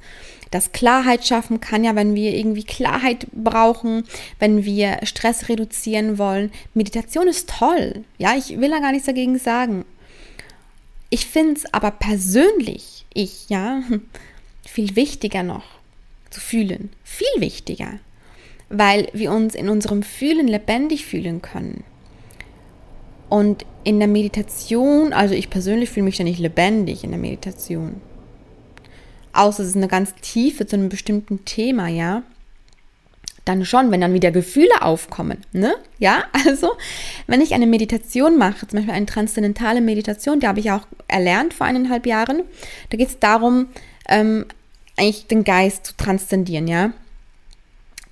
das 0.51 0.73
Klarheit 0.73 1.27
schaffen 1.27 1.61
kann, 1.61 1.85
ja, 1.85 1.95
wenn 1.95 2.15
wir 2.15 2.35
irgendwie 2.35 2.65
Klarheit 2.65 3.27
brauchen, 3.33 4.05
wenn 4.39 4.65
wir 4.65 4.99
Stress 5.03 5.49
reduzieren 5.49 6.19
wollen. 6.19 6.51
Meditation 6.75 7.29
ist 7.29 7.51
toll, 7.51 8.05
ja, 8.19 8.35
ich 8.37 8.61
will 8.61 8.71
da 8.71 8.81
gar 8.81 8.93
nichts 8.93 9.07
dagegen 9.07 9.39
sagen. 9.39 9.85
Ich 11.11 11.27
finde 11.27 11.55
es 11.55 11.73
aber 11.73 11.91
persönlich, 11.91 13.07
ich, 13.15 13.49
ja, 13.49 13.83
viel 14.67 14.97
wichtiger 14.97 15.43
noch 15.43 15.65
zu 16.31 16.41
fühlen, 16.41 16.91
viel 17.05 17.41
wichtiger 17.41 17.99
weil 18.69 19.09
wir 19.13 19.33
uns 19.33 19.55
in 19.55 19.69
unserem 19.69 20.03
Fühlen 20.03 20.47
lebendig 20.47 21.07
fühlen 21.07 21.43
können. 21.43 21.85
Und 23.29 23.65
in 23.89 23.99
der 23.99 24.09
Meditation, 24.09 25.13
also 25.13 25.35
ich 25.35 25.49
persönlich 25.49 25.89
fühle 25.89 26.05
mich 26.05 26.19
da 26.19 26.25
nicht 26.25 26.39
lebendig 26.39 27.05
in 27.05 27.11
der 27.11 27.19
Meditation. 27.19 28.01
Außer 29.33 29.63
es 29.63 29.71
ist 29.71 29.77
eine 29.77 29.89
ganz 29.89 30.15
tiefe 30.21 30.67
zu 30.67 30.77
einem 30.77 30.89
bestimmten 30.89 31.45
Thema, 31.45 31.89
ja. 31.89 32.23
Dann 33.45 33.65
schon, 33.65 33.91
wenn 33.91 34.03
dann 34.03 34.13
wieder 34.13 34.31
Gefühle 34.31 34.83
aufkommen, 34.83 35.39
ne? 35.53 35.75
Ja, 35.99 36.25
also, 36.47 36.73
wenn 37.27 37.41
ich 37.41 37.55
eine 37.55 37.67
Meditation 37.67 38.37
mache, 38.37 38.67
zum 38.67 38.79
Beispiel 38.79 38.95
eine 38.95 39.07
transzendentale 39.07 39.81
Meditation, 39.81 40.41
die 40.41 40.47
habe 40.47 40.61
ich 40.61 40.71
auch 40.71 40.87
erlernt 41.07 41.55
vor 41.55 41.67
eineinhalb 41.67 42.05
Jahren, 42.07 42.43
da 42.91 42.99
geht 42.99 43.09
es 43.09 43.19
darum, 43.19 43.69
ähm, 44.09 44.45
eigentlich 44.97 45.29
den 45.29 45.45
Geist 45.45 45.87
zu 45.87 45.97
transzendieren, 45.97 46.69
ja 46.69 46.93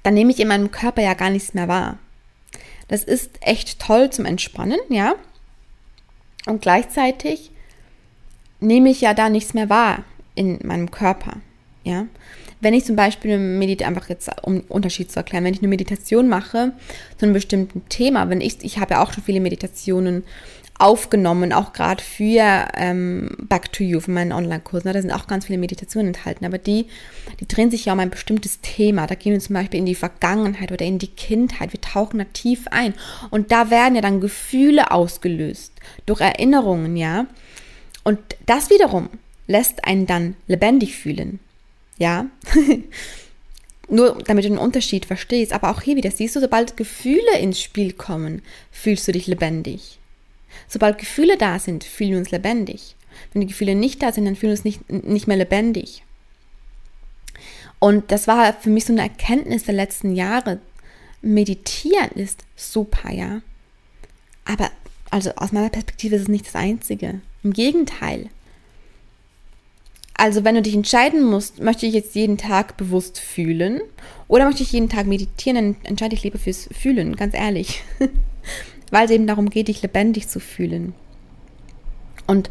dann 0.06 0.14
nehme 0.14 0.30
ich 0.30 0.38
in 0.38 0.46
meinem 0.46 0.70
Körper 0.70 1.02
ja 1.02 1.14
gar 1.14 1.30
nichts 1.30 1.52
mehr 1.52 1.66
wahr. 1.66 1.98
Das 2.86 3.02
ist 3.02 3.32
echt 3.40 3.80
toll 3.80 4.08
zum 4.10 4.24
Entspannen, 4.24 4.78
ja. 4.88 5.16
Und 6.46 6.62
gleichzeitig 6.62 7.50
nehme 8.60 8.90
ich 8.90 9.00
ja 9.00 9.14
da 9.14 9.28
nichts 9.28 9.54
mehr 9.54 9.68
wahr 9.68 10.04
in 10.34 10.58
meinem 10.62 10.90
Körper, 10.90 11.38
ja. 11.84 12.06
Wenn 12.58 12.72
ich 12.72 12.86
zum 12.86 12.96
Beispiel 12.96 13.32
eine 13.32 13.42
Meditation, 13.42 13.94
einfach 13.94 14.08
jetzt 14.08 14.30
um 14.42 14.60
Unterschied 14.68 15.12
zu 15.12 15.18
erklären, 15.18 15.44
wenn 15.44 15.52
ich 15.52 15.60
eine 15.60 15.68
Meditation 15.68 16.26
mache 16.26 16.72
zu 17.18 17.26
einem 17.26 17.34
bestimmten 17.34 17.86
Thema, 17.90 18.30
wenn 18.30 18.40
ich, 18.40 18.64
ich 18.64 18.78
habe 18.78 18.94
ja 18.94 19.02
auch 19.02 19.12
schon 19.12 19.24
viele 19.24 19.40
Meditationen 19.40 20.24
aufgenommen, 20.78 21.52
auch 21.52 21.72
gerade 21.72 22.02
für 22.02 22.66
ähm, 22.76 23.30
Back 23.42 23.72
to 23.72 23.84
You, 23.84 24.00
für 24.00 24.10
meinen 24.10 24.32
Online-Kurs. 24.32 24.84
Ne? 24.84 24.92
Da 24.92 25.00
sind 25.00 25.12
auch 25.12 25.26
ganz 25.26 25.46
viele 25.46 25.58
Meditationen 25.58 26.08
enthalten, 26.08 26.44
aber 26.44 26.58
die, 26.58 26.86
die 27.40 27.48
drehen 27.48 27.70
sich 27.70 27.86
ja 27.86 27.92
um 27.92 28.00
ein 28.00 28.10
bestimmtes 28.10 28.60
Thema. 28.60 29.06
Da 29.06 29.14
gehen 29.14 29.32
wir 29.32 29.40
zum 29.40 29.54
Beispiel 29.54 29.80
in 29.80 29.86
die 29.86 29.94
Vergangenheit 29.94 30.72
oder 30.72 30.84
in 30.84 30.98
die 30.98 31.08
Kindheit. 31.08 31.72
Wir 31.72 31.80
tauchen 31.80 32.18
da 32.18 32.24
tief 32.24 32.66
ein. 32.70 32.94
Und 33.30 33.52
da 33.52 33.70
werden 33.70 33.94
ja 33.94 34.00
dann 34.00 34.20
Gefühle 34.20 34.90
ausgelöst 34.90 35.75
durch 36.06 36.20
Erinnerungen, 36.20 36.96
ja. 36.96 37.26
Und 38.04 38.18
das 38.46 38.70
wiederum 38.70 39.08
lässt 39.46 39.84
einen 39.84 40.06
dann 40.06 40.36
lebendig 40.46 40.96
fühlen. 40.96 41.40
Ja. 41.98 42.26
Nur 43.88 44.18
damit 44.26 44.44
du 44.44 44.48
den 44.48 44.58
Unterschied 44.58 45.06
verstehst. 45.06 45.52
Aber 45.52 45.70
auch 45.70 45.82
hier 45.82 45.96
wieder 45.96 46.10
siehst 46.10 46.34
du, 46.36 46.40
sobald 46.40 46.76
Gefühle 46.76 47.38
ins 47.38 47.60
Spiel 47.60 47.92
kommen, 47.92 48.42
fühlst 48.72 49.06
du 49.06 49.12
dich 49.12 49.26
lebendig. 49.26 49.98
Sobald 50.68 50.98
Gefühle 50.98 51.36
da 51.36 51.58
sind, 51.58 51.84
fühlen 51.84 52.12
wir 52.12 52.18
uns 52.18 52.30
lebendig. 52.30 52.96
Wenn 53.32 53.40
die 53.40 53.46
Gefühle 53.46 53.74
nicht 53.74 54.02
da 54.02 54.12
sind, 54.12 54.24
dann 54.24 54.36
fühlen 54.36 54.50
wir 54.50 54.58
uns 54.58 54.64
nicht, 54.64 54.90
nicht 54.90 55.26
mehr 55.26 55.36
lebendig. 55.36 56.02
Und 57.78 58.10
das 58.10 58.26
war 58.26 58.52
für 58.54 58.70
mich 58.70 58.84
so 58.84 58.92
eine 58.92 59.02
Erkenntnis 59.02 59.64
der 59.64 59.74
letzten 59.74 60.14
Jahre. 60.14 60.60
Meditieren 61.22 62.10
ist 62.14 62.44
super, 62.56 63.12
ja. 63.12 63.42
Aber 64.44 64.70
also 65.10 65.30
aus 65.36 65.52
meiner 65.52 65.70
Perspektive 65.70 66.16
ist 66.16 66.22
es 66.22 66.28
nicht 66.28 66.46
das 66.46 66.56
Einzige. 66.56 67.20
Im 67.42 67.52
Gegenteil. 67.52 68.28
Also 70.14 70.44
wenn 70.44 70.54
du 70.54 70.62
dich 70.62 70.74
entscheiden 70.74 71.24
musst, 71.24 71.60
möchte 71.60 71.86
ich 71.86 71.92
jetzt 71.92 72.14
jeden 72.14 72.38
Tag 72.38 72.76
bewusst 72.76 73.18
fühlen 73.18 73.80
oder 74.28 74.46
möchte 74.46 74.62
ich 74.62 74.72
jeden 74.72 74.88
Tag 74.88 75.06
meditieren, 75.06 75.56
dann 75.56 75.84
entscheide 75.84 76.14
ich 76.14 76.22
lieber 76.22 76.38
fürs 76.38 76.68
Fühlen, 76.72 77.16
ganz 77.16 77.34
ehrlich. 77.34 77.82
Weil 78.90 79.04
es 79.04 79.10
eben 79.10 79.26
darum 79.26 79.50
geht, 79.50 79.68
dich 79.68 79.82
lebendig 79.82 80.28
zu 80.28 80.40
fühlen. 80.40 80.94
Und 82.26 82.50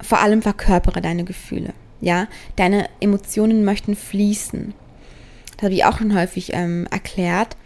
vor 0.00 0.20
allem 0.20 0.42
verkörpere 0.42 1.00
deine 1.00 1.24
Gefühle. 1.24 1.72
Ja, 2.00 2.28
deine 2.56 2.88
Emotionen 3.00 3.64
möchten 3.64 3.96
fließen. 3.96 4.74
Das 5.56 5.64
habe 5.64 5.74
ich 5.74 5.84
auch 5.84 5.98
schon 5.98 6.14
häufig 6.14 6.52
ähm, 6.52 6.86
erklärt. 6.90 7.56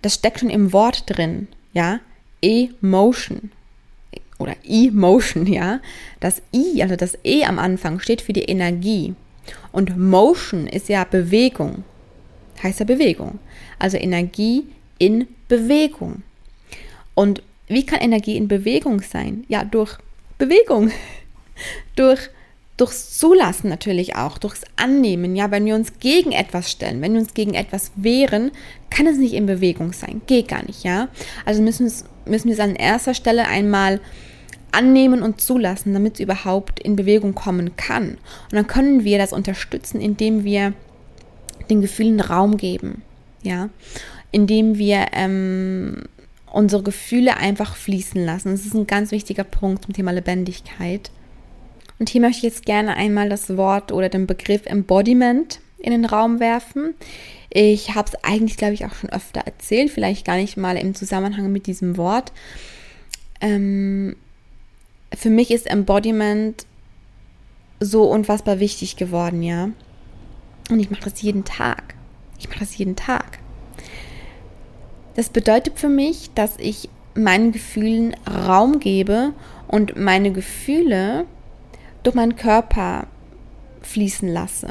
Das 0.00 0.14
steckt 0.14 0.40
schon 0.40 0.50
im 0.50 0.72
Wort 0.72 1.04
drin. 1.06 1.48
Ja, 1.72 2.00
Emotion 2.40 3.50
oder 4.38 4.54
Emotion, 4.64 5.46
ja. 5.46 5.80
Das 6.20 6.42
I, 6.54 6.82
also 6.82 6.96
das 6.96 7.18
E 7.24 7.44
am 7.44 7.58
Anfang 7.58 8.00
steht 8.00 8.22
für 8.22 8.32
die 8.32 8.44
Energie. 8.44 9.14
Und 9.72 9.96
Motion 9.98 10.66
ist 10.66 10.88
ja 10.88 11.04
Bewegung. 11.04 11.84
Heißt 12.62 12.80
ja 12.80 12.86
Bewegung. 12.86 13.38
Also 13.78 13.96
Energie 13.96 14.64
in 14.98 15.26
Bewegung. 15.48 16.22
Und 17.14 17.42
wie 17.66 17.84
kann 17.84 18.00
Energie 18.00 18.36
in 18.36 18.48
Bewegung 18.48 19.02
sein? 19.02 19.44
Ja, 19.48 19.64
durch 19.64 19.98
Bewegung. 20.38 20.90
durch 21.96 22.30
durchs 22.78 23.18
Zulassen 23.18 23.68
natürlich 23.68 24.16
auch, 24.16 24.38
durchs 24.38 24.62
Annehmen. 24.76 25.36
Ja, 25.36 25.50
wenn 25.50 25.66
wir 25.66 25.74
uns 25.74 25.98
gegen 25.98 26.32
etwas 26.32 26.70
stellen, 26.70 27.02
wenn 27.02 27.12
wir 27.12 27.20
uns 27.20 27.34
gegen 27.34 27.54
etwas 27.54 27.90
wehren, 27.96 28.52
kann 28.88 29.06
es 29.06 29.18
nicht 29.18 29.34
in 29.34 29.46
Bewegung 29.46 29.92
sein. 29.92 30.22
Geht 30.26 30.48
gar 30.48 30.64
nicht, 30.64 30.84
ja. 30.84 31.08
Also 31.44 31.60
müssen, 31.60 31.92
müssen 32.28 32.48
wir 32.48 32.54
es 32.54 32.60
an 32.60 32.76
erster 32.76 33.14
Stelle 33.14 33.46
einmal 33.46 34.00
annehmen 34.72 35.22
und 35.22 35.40
zulassen, 35.40 35.94
damit 35.94 36.14
es 36.14 36.20
überhaupt 36.20 36.80
in 36.80 36.96
Bewegung 36.96 37.34
kommen 37.34 37.76
kann. 37.76 38.10
Und 38.10 38.52
dann 38.52 38.66
können 38.66 39.04
wir 39.04 39.18
das 39.18 39.32
unterstützen, 39.32 40.00
indem 40.00 40.44
wir 40.44 40.74
den 41.70 41.80
Gefühlen 41.80 42.20
Raum 42.20 42.56
geben, 42.56 43.02
ja, 43.42 43.70
indem 44.30 44.78
wir 44.78 45.06
ähm, 45.12 46.04
unsere 46.52 46.82
Gefühle 46.82 47.36
einfach 47.36 47.76
fließen 47.76 48.24
lassen. 48.24 48.50
Das 48.50 48.64
ist 48.64 48.74
ein 48.74 48.86
ganz 48.86 49.10
wichtiger 49.10 49.44
Punkt 49.44 49.84
zum 49.84 49.94
Thema 49.94 50.12
Lebendigkeit. 50.12 51.10
Und 51.98 52.08
hier 52.08 52.20
möchte 52.20 52.38
ich 52.38 52.54
jetzt 52.54 52.66
gerne 52.66 52.96
einmal 52.96 53.28
das 53.28 53.56
Wort 53.56 53.92
oder 53.92 54.08
den 54.08 54.26
Begriff 54.26 54.66
Embodiment 54.66 55.60
in 55.78 55.90
den 55.90 56.04
Raum 56.04 56.40
werfen. 56.40 56.94
Ich 57.60 57.96
habe 57.96 58.08
es 58.08 58.14
eigentlich, 58.22 58.56
glaube 58.56 58.74
ich, 58.74 58.84
auch 58.86 58.94
schon 58.94 59.10
öfter 59.10 59.40
erzählt, 59.40 59.90
vielleicht 59.90 60.24
gar 60.24 60.36
nicht 60.36 60.56
mal 60.56 60.76
im 60.76 60.94
Zusammenhang 60.94 61.50
mit 61.50 61.66
diesem 61.66 61.96
Wort. 61.96 62.30
Ähm, 63.40 64.14
für 65.12 65.28
mich 65.28 65.50
ist 65.50 65.66
Embodiment 65.66 66.66
so 67.80 68.04
unfassbar 68.04 68.60
wichtig 68.60 68.94
geworden, 68.94 69.42
ja. 69.42 69.70
Und 70.70 70.78
ich 70.78 70.88
mache 70.92 71.10
das 71.10 71.20
jeden 71.20 71.44
Tag. 71.44 71.96
Ich 72.38 72.48
mache 72.48 72.60
das 72.60 72.78
jeden 72.78 72.94
Tag. 72.94 73.40
Das 75.16 75.28
bedeutet 75.28 75.80
für 75.80 75.88
mich, 75.88 76.30
dass 76.36 76.58
ich 76.58 76.88
meinen 77.16 77.50
Gefühlen 77.50 78.14
Raum 78.24 78.78
gebe 78.78 79.32
und 79.66 79.96
meine 79.96 80.30
Gefühle 80.30 81.26
durch 82.04 82.14
meinen 82.14 82.36
Körper 82.36 83.08
fließen 83.82 84.28
lasse. 84.28 84.68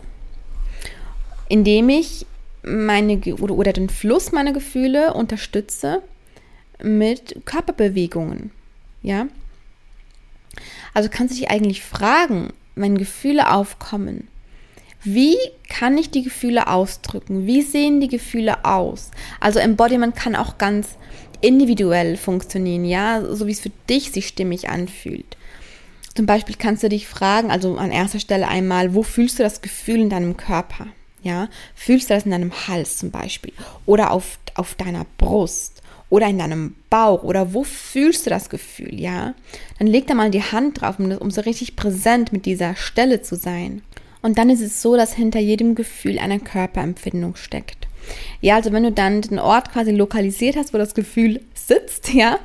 Indem 1.49 1.89
ich 1.89 2.25
meine 2.63 3.19
oder, 3.35 3.55
oder 3.55 3.73
den 3.73 3.89
Fluss 3.89 4.31
meiner 4.31 4.53
Gefühle 4.53 5.13
unterstütze 5.13 6.01
mit 6.81 7.45
Körperbewegungen. 7.45 8.51
Ja? 9.01 9.27
Also 10.93 11.09
kannst 11.11 11.35
du 11.35 11.39
dich 11.39 11.49
eigentlich 11.49 11.81
fragen, 11.81 12.53
wenn 12.75 12.97
Gefühle 12.97 13.51
aufkommen, 13.51 14.27
wie 15.03 15.37
kann 15.69 15.97
ich 15.97 16.09
die 16.09 16.23
Gefühle 16.23 16.67
ausdrücken? 16.67 17.45
Wie 17.45 17.61
sehen 17.61 18.01
die 18.01 18.07
Gefühle 18.07 18.65
aus? 18.65 19.11
Also 19.39 19.59
Embodiment 19.59 20.15
kann 20.15 20.35
auch 20.35 20.57
ganz 20.57 20.95
individuell 21.39 22.17
funktionieren, 22.17 22.83
ja, 22.83 23.23
so 23.23 23.47
wie 23.47 23.51
es 23.51 23.59
für 23.59 23.71
dich 23.89 24.11
sich 24.11 24.27
stimmig 24.27 24.69
anfühlt. 24.69 25.37
Zum 26.15 26.25
Beispiel 26.25 26.55
kannst 26.57 26.81
du 26.81 26.89
dich 26.89 27.07
fragen, 27.07 27.51
also 27.51 27.77
an 27.77 27.91
erster 27.91 28.19
Stelle 28.19 28.47
einmal, 28.47 28.95
wo 28.95 29.03
fühlst 29.03 29.37
du 29.37 29.43
das 29.43 29.61
Gefühl 29.61 30.01
in 30.01 30.09
deinem 30.09 30.35
Körper? 30.35 30.87
Ja, 31.27 31.49
fühlst 31.75 32.09
du 32.09 32.13
das 32.13 32.23
in 32.23 32.31
deinem 32.31 32.53
Hals 32.69 32.95
zum 32.95 33.11
Beispiel 33.11 33.51
oder 33.85 34.11
auf, 34.11 34.39
auf 34.55 34.75
deiner 34.75 35.05
Brust 35.17 35.81
oder 36.09 36.27
in 36.27 36.39
deinem 36.39 36.75
Bauch 36.89 37.23
oder 37.23 37.53
wo 37.53 37.65
fühlst 37.65 38.25
du 38.25 38.29
das 38.29 38.49
Gefühl, 38.49 38.97
ja? 38.97 39.33
Dann 39.77 39.87
leg 39.87 40.07
da 40.07 40.13
mal 40.13 40.31
die 40.31 40.41
Hand 40.41 40.79
drauf, 40.79 40.99
um, 40.99 41.11
um 41.11 41.29
so 41.29 41.41
richtig 41.41 41.75
präsent 41.75 42.31
mit 42.31 42.45
dieser 42.45 42.77
Stelle 42.77 43.21
zu 43.21 43.35
sein. 43.35 43.81
Und 44.21 44.37
dann 44.37 44.49
ist 44.49 44.61
es 44.61 44.81
so, 44.81 44.95
dass 44.95 45.13
hinter 45.13 45.41
jedem 45.41 45.75
Gefühl 45.75 46.17
eine 46.17 46.39
Körperempfindung 46.39 47.35
steckt. 47.35 47.89
Ja, 48.39 48.55
also 48.55 48.71
wenn 48.71 48.83
du 48.83 48.93
dann 48.93 49.21
den 49.21 49.37
Ort 49.39 49.73
quasi 49.73 49.91
lokalisiert 49.91 50.55
hast, 50.55 50.73
wo 50.73 50.77
das 50.77 50.95
Gefühl 50.95 51.41
sitzt, 51.53 52.07
ja, 52.13 52.39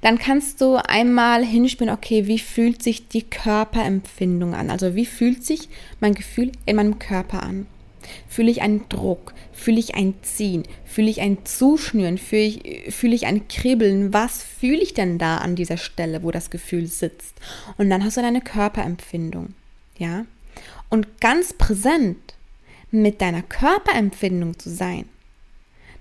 dann 0.00 0.18
kannst 0.18 0.62
du 0.62 0.76
einmal 0.76 1.44
hinspielen, 1.44 1.94
okay, 1.94 2.26
wie 2.26 2.38
fühlt 2.38 2.82
sich 2.82 3.08
die 3.08 3.24
Körperempfindung 3.24 4.54
an? 4.54 4.70
Also 4.70 4.94
wie 4.94 5.06
fühlt 5.06 5.44
sich 5.44 5.68
mein 6.00 6.14
Gefühl 6.14 6.50
in 6.64 6.76
meinem 6.76 6.98
Körper 6.98 7.42
an? 7.42 7.66
Fühle 8.28 8.50
ich 8.50 8.62
einen 8.62 8.88
Druck? 8.88 9.34
Fühle 9.52 9.78
ich 9.78 9.94
ein 9.94 10.14
Ziehen? 10.22 10.64
Fühle 10.84 11.10
ich 11.10 11.20
ein 11.20 11.44
Zuschnüren? 11.44 12.18
Fühle 12.18 12.42
ich, 12.42 12.94
fühle 12.94 13.14
ich 13.14 13.26
ein 13.26 13.48
Kribbeln? 13.48 14.12
Was 14.12 14.42
fühle 14.42 14.80
ich 14.80 14.94
denn 14.94 15.18
da 15.18 15.38
an 15.38 15.56
dieser 15.56 15.76
Stelle, 15.76 16.22
wo 16.22 16.30
das 16.30 16.50
Gefühl 16.50 16.86
sitzt? 16.86 17.34
Und 17.78 17.90
dann 17.90 18.04
hast 18.04 18.16
du 18.16 18.22
deine 18.22 18.40
Körperempfindung. 18.40 19.54
Ja? 19.98 20.26
Und 20.88 21.20
ganz 21.20 21.52
präsent 21.52 22.34
mit 22.90 23.20
deiner 23.20 23.42
Körperempfindung 23.42 24.58
zu 24.58 24.70
sein, 24.70 25.08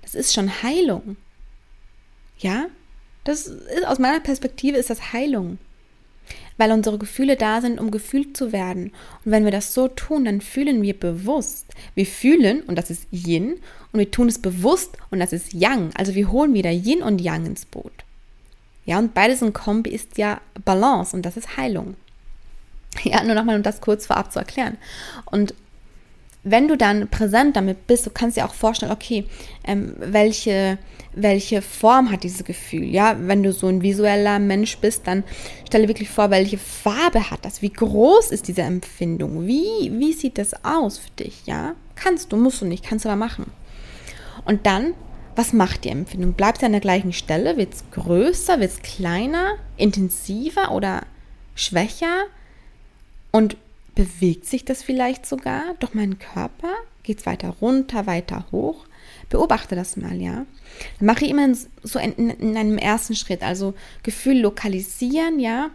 das 0.02 0.16
ist 0.16 0.34
schon 0.34 0.62
Heilung. 0.64 1.16
Ja? 2.38 2.68
Das 3.24 3.48
ist 3.48 3.86
aus 3.86 4.00
meiner 4.00 4.20
Perspektive 4.20 4.78
ist 4.78 4.90
das 4.90 5.14
Heilung 5.14 5.58
weil 6.62 6.71
unsere 6.74 7.00
Gefühle 7.00 7.38
da 7.38 7.60
sind, 7.60 7.80
um 7.80 7.89
gefühlt 7.89 8.38
zu 8.38 8.52
werden. 8.52 8.91
Und 9.26 9.32
wenn 9.32 9.45
wir 9.45 9.52
das 9.52 9.74
so 9.74 9.88
tun, 9.88 10.26
dann 10.26 10.41
fühlen 10.41 10.84
wir 10.84 10.93
bewusst. 10.93 11.65
Wir 11.95 12.06
fühlen, 12.06 12.62
und 12.62 12.76
das 12.76 12.91
ist 12.91 13.08
Yin, 13.10 13.54
und 13.91 14.00
wir 14.00 14.12
tun 14.12 14.28
es 14.28 14.38
bewusst, 14.38 14.95
und 15.10 15.19
das 15.19 15.34
ist 15.34 15.54
Yang. 15.54 15.89
Also 15.95 16.13
wir 16.13 16.32
holen 16.32 16.54
wieder 16.54 16.69
Yin 16.69 17.02
und 17.02 17.19
Yang 17.19 17.47
ins 17.47 17.65
Boot. 17.65 17.91
Ja, 18.86 19.00
und 19.00 19.15
beides 19.15 19.41
in 19.41 19.54
Kombi 19.54 19.89
ist 19.89 20.19
ja 20.19 20.39
Balance, 20.63 21.15
und 21.15 21.26
das 21.26 21.36
ist 21.36 21.58
Heilung. 21.58 21.95
Ja, 23.04 23.24
nur 23.24 23.34
nochmal, 23.34 23.56
um 23.56 23.63
das 23.63 23.82
kurz 23.82 24.06
vorab 24.06 24.32
zu 24.32 24.38
erklären. 24.38 24.78
Und 25.26 25.56
wenn 26.44 26.68
du 26.68 26.76
dann 26.76 27.08
präsent 27.08 27.56
damit 27.56 27.86
bist, 27.86 28.06
du 28.06 28.10
kannst 28.10 28.36
dir 28.36 28.46
auch 28.46 28.54
vorstellen, 28.54 28.92
okay, 28.92 29.26
ähm, 29.64 29.96
welche, 30.00 30.80
welche 31.14 31.62
Form 31.62 32.12
hat 32.12 32.24
dieses 32.24 32.44
Gefühl? 32.44 32.86
Ja, 32.86 33.16
wenn 33.20 33.44
du 33.44 33.54
so 33.54 33.68
ein 33.68 33.84
visueller 33.84 34.40
Mensch 34.40 34.78
bist, 34.78 35.06
dann 35.06 35.24
stelle 35.68 35.88
wirklich 35.88 36.10
vor, 36.10 36.32
welche 36.32 36.58
Farbe 36.58 37.30
hat 37.30 37.46
das? 37.46 37.62
Wie 37.62 37.72
groß 37.72 38.32
ist 38.32 38.48
diese 38.48 38.64
Empfindung? 38.64 39.46
Wie, 39.46 39.92
wie 39.94 40.14
sieht 40.14 40.40
das 40.40 40.66
aus 40.66 40.98
für 40.98 41.12
dich? 41.12 41.44
Ja, 41.46 41.76
kannst 41.96 42.32
du, 42.32 42.38
musst 42.38 42.62
du 42.62 42.66
nicht, 42.66 42.84
kannst 42.84 43.06
du 43.06 43.10
da 43.10 43.16
machen. 43.16 43.52
Und 44.44 44.66
dann, 44.66 44.96
was 45.36 45.54
macht 45.54 45.84
die 45.84 45.90
Empfindung? 45.90 46.34
Bleibt 46.34 46.62
sie 46.62 46.66
an 46.66 46.72
der 46.72 46.82
gleichen 46.82 47.14
Stelle? 47.14 47.58
Wird 47.58 47.74
es 47.74 47.84
größer? 47.92 48.60
Wird 48.60 48.72
es 48.72 48.82
kleiner? 48.82 49.54
Intensiver 49.78 50.72
oder 50.72 51.04
schwächer? 51.54 52.24
Und 53.32 53.58
Bewegt 54.02 54.48
sich 54.48 54.66
das 54.66 54.82
vielleicht 54.82 55.28
sogar 55.28 55.76
durch 55.80 55.94
meinen 55.94 56.18
Körper? 56.18 56.74
Geht 57.04 57.20
es 57.20 57.28
weiter 57.28 57.50
runter, 57.62 58.08
weiter 58.08 58.48
hoch? 58.52 58.88
Beobachte 59.30 59.76
das 59.76 59.96
mal, 59.96 60.20
ja. 60.20 60.48
Dann 60.98 61.06
mache 61.06 61.24
ich 61.24 61.30
immer 61.30 61.48
so 61.84 62.00
in, 62.00 62.32
in, 62.32 62.58
einem 62.58 62.80
ersten 62.80 63.14
Schritt, 63.14 63.44
also 63.44 63.76
Gefühl 64.02 64.40
lokalisieren, 64.40 65.40
ja. 65.40 65.70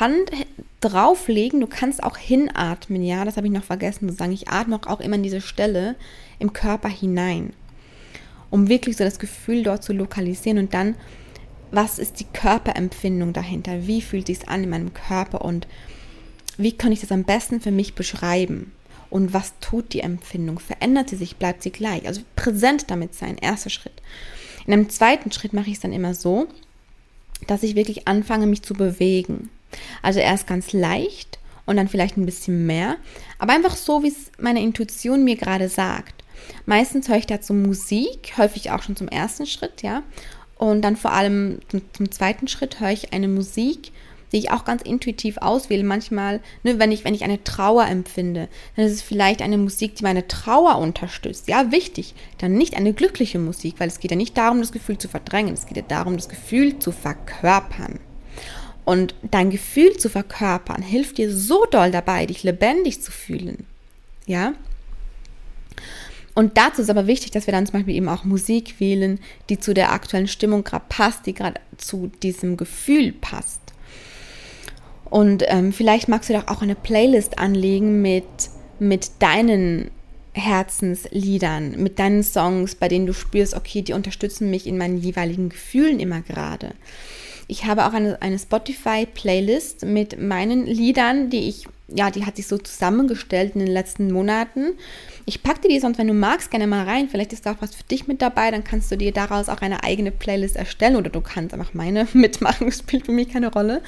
Hand 0.00 0.32
drauflegen, 0.80 1.60
du 1.60 1.68
kannst 1.68 2.02
auch 2.02 2.16
hinatmen, 2.16 3.04
ja. 3.04 3.24
Das 3.24 3.36
habe 3.36 3.46
ich 3.46 3.52
noch 3.52 3.62
vergessen 3.62 4.08
zu 4.08 4.14
sagen. 4.16 4.32
Ich 4.32 4.48
atme 4.48 4.80
auch 4.86 4.98
immer 4.98 5.14
in 5.14 5.22
diese 5.22 5.40
Stelle 5.40 5.94
im 6.40 6.52
Körper 6.52 6.88
hinein, 6.88 7.52
um 8.50 8.68
wirklich 8.68 8.96
so 8.96 9.04
das 9.04 9.20
Gefühl 9.20 9.62
dort 9.62 9.84
zu 9.84 9.92
lokalisieren 9.92 10.58
und 10.58 10.74
dann, 10.74 10.96
was 11.70 12.00
ist 12.00 12.18
die 12.18 12.26
Körperempfindung 12.32 13.32
dahinter? 13.32 13.86
Wie 13.86 14.02
fühlt 14.02 14.26
sich 14.26 14.48
an 14.48 14.64
in 14.64 14.70
meinem 14.70 14.94
Körper 14.94 15.44
und 15.44 15.68
wie 16.58 16.72
kann 16.72 16.92
ich 16.92 17.00
das 17.00 17.12
am 17.12 17.24
besten 17.24 17.60
für 17.60 17.70
mich 17.70 17.94
beschreiben? 17.94 18.72
Und 19.10 19.32
was 19.32 19.54
tut 19.60 19.94
die 19.94 20.00
Empfindung? 20.00 20.58
Verändert 20.58 21.08
sie 21.08 21.16
sich? 21.16 21.36
Bleibt 21.36 21.62
sie 21.62 21.70
gleich? 21.70 22.06
Also 22.06 22.20
präsent 22.36 22.90
damit 22.90 23.14
sein, 23.14 23.38
erster 23.38 23.70
Schritt. 23.70 24.02
In 24.66 24.74
einem 24.74 24.90
zweiten 24.90 25.32
Schritt 25.32 25.54
mache 25.54 25.68
ich 25.68 25.76
es 25.76 25.80
dann 25.80 25.94
immer 25.94 26.14
so, 26.14 26.46
dass 27.46 27.62
ich 27.62 27.74
wirklich 27.74 28.06
anfange, 28.06 28.46
mich 28.46 28.62
zu 28.62 28.74
bewegen. 28.74 29.48
Also 30.02 30.20
erst 30.20 30.46
ganz 30.46 30.72
leicht 30.72 31.38
und 31.64 31.76
dann 31.76 31.88
vielleicht 31.88 32.16
ein 32.16 32.26
bisschen 32.26 32.66
mehr, 32.66 32.96
aber 33.38 33.52
einfach 33.52 33.76
so, 33.76 34.02
wie 34.02 34.08
es 34.08 34.32
meine 34.38 34.62
Intuition 34.62 35.24
mir 35.24 35.36
gerade 35.36 35.68
sagt. 35.68 36.24
Meistens 36.66 37.08
höre 37.08 37.18
ich 37.18 37.26
dazu 37.26 37.52
Musik, 37.52 38.34
häufig 38.36 38.70
auch 38.70 38.82
schon 38.82 38.96
zum 38.96 39.08
ersten 39.08 39.46
Schritt, 39.46 39.82
ja. 39.82 40.02
Und 40.56 40.82
dann 40.82 40.96
vor 40.96 41.12
allem 41.12 41.60
zum, 41.68 41.82
zum 41.92 42.10
zweiten 42.10 42.48
Schritt 42.48 42.80
höre 42.80 42.90
ich 42.90 43.12
eine 43.12 43.28
Musik, 43.28 43.92
die 44.32 44.38
ich 44.38 44.50
auch 44.50 44.64
ganz 44.64 44.82
intuitiv 44.82 45.38
auswähle. 45.38 45.84
Manchmal, 45.84 46.40
ne, 46.62 46.78
wenn 46.78 46.92
ich, 46.92 47.04
wenn 47.04 47.14
ich 47.14 47.24
eine 47.24 47.42
Trauer 47.44 47.86
empfinde, 47.86 48.48
dann 48.76 48.86
ist 48.86 48.92
es 48.92 49.02
vielleicht 49.02 49.42
eine 49.42 49.58
Musik, 49.58 49.96
die 49.96 50.04
meine 50.04 50.28
Trauer 50.28 50.78
unterstützt. 50.78 51.48
Ja, 51.48 51.70
wichtig. 51.72 52.14
Dann 52.38 52.54
nicht 52.54 52.76
eine 52.76 52.92
glückliche 52.92 53.38
Musik, 53.38 53.76
weil 53.78 53.88
es 53.88 54.00
geht 54.00 54.10
ja 54.10 54.16
nicht 54.16 54.36
darum, 54.36 54.60
das 54.60 54.72
Gefühl 54.72 54.98
zu 54.98 55.08
verdrängen. 55.08 55.54
Es 55.54 55.66
geht 55.66 55.76
ja 55.76 55.84
darum, 55.86 56.16
das 56.16 56.28
Gefühl 56.28 56.78
zu 56.78 56.92
verkörpern. 56.92 58.00
Und 58.84 59.14
dein 59.30 59.50
Gefühl 59.50 59.96
zu 59.98 60.08
verkörpern 60.08 60.80
hilft 60.80 61.18
dir 61.18 61.34
so 61.34 61.66
doll 61.66 61.90
dabei, 61.90 62.24
dich 62.24 62.42
lebendig 62.42 63.02
zu 63.02 63.12
fühlen. 63.12 63.66
Ja? 64.26 64.54
Und 66.38 66.56
dazu 66.56 66.82
ist 66.82 66.88
aber 66.88 67.06
wichtig, 67.06 67.32
dass 67.32 67.46
wir 67.46 67.52
dann 67.52 67.66
zum 67.66 67.72
Beispiel 67.72 67.96
eben 67.96 68.08
auch 68.08 68.22
Musik 68.22 68.78
wählen, 68.78 69.18
die 69.50 69.58
zu 69.58 69.74
der 69.74 69.92
aktuellen 69.92 70.28
Stimmung 70.28 70.62
gerade 70.62 70.84
passt, 70.88 71.26
die 71.26 71.34
gerade 71.34 71.60
zu 71.78 72.12
diesem 72.22 72.56
Gefühl 72.56 73.12
passt. 73.12 73.60
Und 75.10 75.44
ähm, 75.46 75.72
vielleicht 75.72 76.08
magst 76.08 76.28
du 76.28 76.34
doch 76.34 76.48
auch 76.48 76.62
eine 76.62 76.74
Playlist 76.74 77.38
anlegen 77.38 78.02
mit, 78.02 78.24
mit 78.78 79.10
deinen 79.20 79.90
Herzensliedern, 80.34 81.82
mit 81.82 81.98
deinen 81.98 82.22
Songs, 82.22 82.74
bei 82.74 82.88
denen 82.88 83.06
du 83.06 83.12
spürst, 83.12 83.54
okay, 83.54 83.82
die 83.82 83.92
unterstützen 83.92 84.50
mich 84.50 84.66
in 84.66 84.78
meinen 84.78 84.98
jeweiligen 84.98 85.48
Gefühlen 85.48 86.00
immer 86.00 86.20
gerade. 86.20 86.74
Ich 87.48 87.64
habe 87.64 87.86
auch 87.86 87.92
eine, 87.92 88.20
eine 88.20 88.38
Spotify-Playlist 88.38 89.84
mit 89.84 90.20
meinen 90.20 90.66
Liedern, 90.66 91.30
die 91.30 91.48
ich, 91.48 91.66
ja, 91.88 92.10
die 92.10 92.26
hat 92.26 92.36
sich 92.36 92.46
so 92.46 92.58
zusammengestellt 92.58 93.54
in 93.54 93.60
den 93.60 93.72
letzten 93.72 94.12
Monaten. 94.12 94.74
Ich 95.24 95.42
packe 95.42 95.62
dir 95.62 95.68
die 95.68 95.80
sonst, 95.80 95.98
wenn 95.98 96.06
du 96.06 96.12
magst, 96.12 96.50
gerne 96.50 96.66
mal 96.66 96.84
rein. 96.84 97.08
Vielleicht 97.08 97.32
ist 97.32 97.46
da 97.46 97.52
auch 97.52 97.60
was 97.62 97.74
für 97.74 97.84
dich 97.84 98.06
mit 98.06 98.20
dabei. 98.20 98.50
Dann 98.50 98.62
kannst 98.62 98.92
du 98.92 98.96
dir 98.96 99.10
daraus 99.10 99.48
auch 99.48 99.62
eine 99.62 99.82
eigene 99.84 100.10
Playlist 100.10 100.56
erstellen 100.56 100.96
oder 100.96 101.08
du 101.08 101.22
kannst 101.22 101.54
einfach 101.54 101.72
meine 101.72 102.06
mitmachen. 102.12 102.66
Das 102.66 102.80
spielt 102.80 103.06
für 103.06 103.12
mich 103.12 103.30
keine 103.30 103.50
Rolle. 103.50 103.80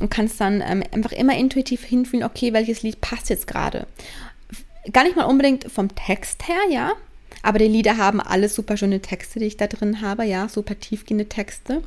Und 0.00 0.10
kannst 0.10 0.38
dann 0.40 0.62
ähm, 0.66 0.82
einfach 0.92 1.12
immer 1.12 1.36
intuitiv 1.36 1.82
hinfühlen, 1.82 2.26
okay, 2.26 2.52
welches 2.52 2.82
Lied 2.82 3.00
passt 3.00 3.30
jetzt 3.30 3.46
gerade. 3.46 3.86
Gar 4.92 5.04
nicht 5.04 5.16
mal 5.16 5.24
unbedingt 5.24 5.70
vom 5.70 5.94
Text 5.94 6.46
her, 6.46 6.60
ja. 6.70 6.92
Aber 7.42 7.58
die 7.58 7.68
Lieder 7.68 7.96
haben 7.96 8.20
alle 8.20 8.50
super 8.50 8.76
schöne 8.76 9.00
Texte, 9.00 9.38
die 9.38 9.46
ich 9.46 9.56
da 9.56 9.66
drin 9.66 10.02
habe, 10.02 10.24
ja, 10.24 10.48
super 10.48 10.78
tiefgehende 10.78 11.26
Texte. 11.26 11.82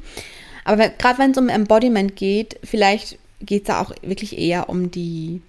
Aber 0.65 0.89
gerade 0.89 1.19
wenn 1.19 1.31
es 1.31 1.37
um 1.37 1.49
Embodiment 1.49 2.15
geht, 2.15 2.59
vielleicht 2.63 3.19
geht 3.45 3.63
es 3.63 3.67
da 3.67 3.81
auch 3.81 3.91
wirklich 4.01 4.37
eher 4.37 4.69
um 4.69 4.91
die, 4.91 5.41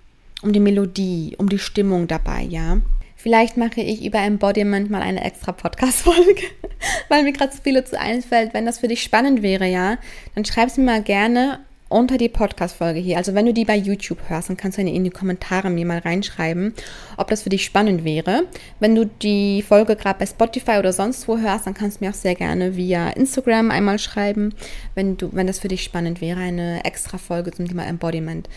um 0.42 0.52
die 0.52 0.60
Melodie, 0.60 1.34
um 1.38 1.48
die 1.48 1.58
Stimmung 1.58 2.06
dabei, 2.06 2.42
ja. 2.42 2.78
Vielleicht 3.16 3.56
mache 3.56 3.80
ich 3.80 4.04
über 4.04 4.18
Embodiment 4.18 4.90
mal 4.90 5.00
eine 5.00 5.24
extra 5.24 5.52
Podcast-Folge, 5.52 6.42
weil 7.08 7.22
mir 7.22 7.32
gerade 7.32 7.54
so 7.54 7.60
viele 7.62 7.84
zu 7.84 7.98
einfällt. 7.98 8.52
Wenn 8.52 8.66
das 8.66 8.80
für 8.80 8.88
dich 8.88 9.02
spannend 9.02 9.42
wäre, 9.42 9.66
ja, 9.66 9.96
dann 10.34 10.44
schreib 10.44 10.68
es 10.68 10.76
mir 10.76 10.84
mal 10.84 11.02
gerne 11.02 11.60
unter 11.94 12.18
die 12.18 12.28
Podcast-Folge 12.28 12.98
hier. 12.98 13.18
Also 13.18 13.34
wenn 13.34 13.46
du 13.46 13.54
die 13.54 13.64
bei 13.64 13.76
YouTube 13.76 14.18
hörst, 14.28 14.48
dann 14.48 14.56
kannst 14.56 14.78
du 14.78 14.82
in 14.82 15.04
die 15.04 15.10
Kommentare 15.10 15.70
mir 15.70 15.86
mal 15.86 15.98
reinschreiben, 15.98 16.74
ob 17.16 17.28
das 17.28 17.42
für 17.42 17.50
dich 17.50 17.64
spannend 17.64 18.02
wäre. 18.02 18.48
Wenn 18.80 18.96
du 18.96 19.06
die 19.06 19.62
Folge 19.62 19.94
gerade 19.94 20.18
bei 20.18 20.26
Spotify 20.26 20.78
oder 20.78 20.92
sonst 20.92 21.28
wo 21.28 21.38
hörst, 21.38 21.66
dann 21.66 21.74
kannst 21.74 22.00
du 22.00 22.04
mir 22.04 22.10
auch 22.10 22.14
sehr 22.14 22.34
gerne 22.34 22.74
via 22.74 23.10
Instagram 23.10 23.70
einmal 23.70 24.00
schreiben, 24.00 24.54
wenn 24.96 25.16
du, 25.16 25.30
wenn 25.32 25.46
das 25.46 25.60
für 25.60 25.68
dich 25.68 25.84
spannend 25.84 26.20
wäre, 26.20 26.40
eine 26.40 26.84
extra 26.84 27.16
Folge 27.16 27.52
zum 27.52 27.68
Thema 27.68 27.86
Embodiment. 27.86 28.48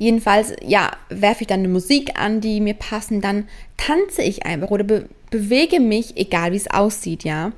Jedenfalls, 0.00 0.54
ja, 0.66 0.90
werfe 1.10 1.42
ich 1.42 1.46
dann 1.46 1.60
eine 1.60 1.68
Musik 1.68 2.18
an, 2.18 2.40
die 2.40 2.60
mir 2.60 2.74
passen, 2.74 3.20
dann 3.20 3.46
tanze 3.76 4.22
ich 4.22 4.44
einfach 4.44 4.70
oder 4.70 4.84
be 4.84 5.08
bewege 5.30 5.78
mich, 5.78 6.16
egal 6.16 6.50
wie 6.50 6.56
es 6.56 6.68
aussieht, 6.68 7.22
ja. 7.22 7.52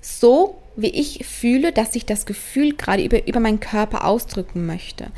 So 0.00 0.56
wie 0.76 0.88
ich 0.90 1.26
fühle, 1.26 1.72
dass 1.72 1.94
ich 1.94 2.06
das 2.06 2.26
Gefühl 2.26 2.74
gerade 2.74 3.04
über, 3.04 3.26
über 3.26 3.40
meinen 3.40 3.60
Körper 3.60 4.04
ausdrücken 4.04 4.66
möchte. 4.66 5.10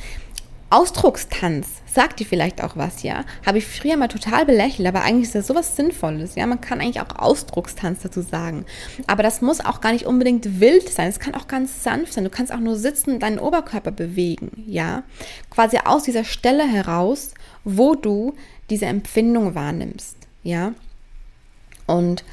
Ausdruckstanz, 0.70 1.66
sagt 1.86 2.20
dir 2.20 2.26
vielleicht 2.26 2.62
auch 2.62 2.76
was, 2.76 3.02
ja? 3.02 3.24
Habe 3.46 3.56
ich 3.56 3.66
früher 3.66 3.96
mal 3.96 4.08
total 4.08 4.44
belächelt, 4.44 4.86
aber 4.86 5.00
eigentlich 5.00 5.28
ist 5.28 5.34
das 5.34 5.46
sowas 5.46 5.76
Sinnvolles, 5.76 6.34
ja? 6.34 6.46
Man 6.46 6.60
kann 6.60 6.82
eigentlich 6.82 7.00
auch 7.00 7.18
Ausdruckstanz 7.18 8.00
dazu 8.02 8.20
sagen. 8.20 8.66
Aber 9.06 9.22
das 9.22 9.40
muss 9.40 9.64
auch 9.64 9.80
gar 9.80 9.92
nicht 9.92 10.04
unbedingt 10.04 10.60
wild 10.60 10.90
sein, 10.90 11.08
es 11.08 11.20
kann 11.20 11.34
auch 11.34 11.48
ganz 11.48 11.82
sanft 11.82 12.12
sein. 12.12 12.24
Du 12.24 12.30
kannst 12.30 12.52
auch 12.52 12.60
nur 12.60 12.76
sitzen 12.76 13.14
und 13.14 13.22
deinen 13.22 13.38
Oberkörper 13.38 13.92
bewegen, 13.92 14.64
ja? 14.66 15.04
Quasi 15.48 15.78
aus 15.82 16.02
dieser 16.02 16.24
Stelle 16.24 16.68
heraus, 16.68 17.32
wo 17.64 17.94
du 17.94 18.34
diese 18.68 18.86
Empfindung 18.86 19.54
wahrnimmst, 19.54 20.16
ja? 20.42 20.74
Und 21.86 22.24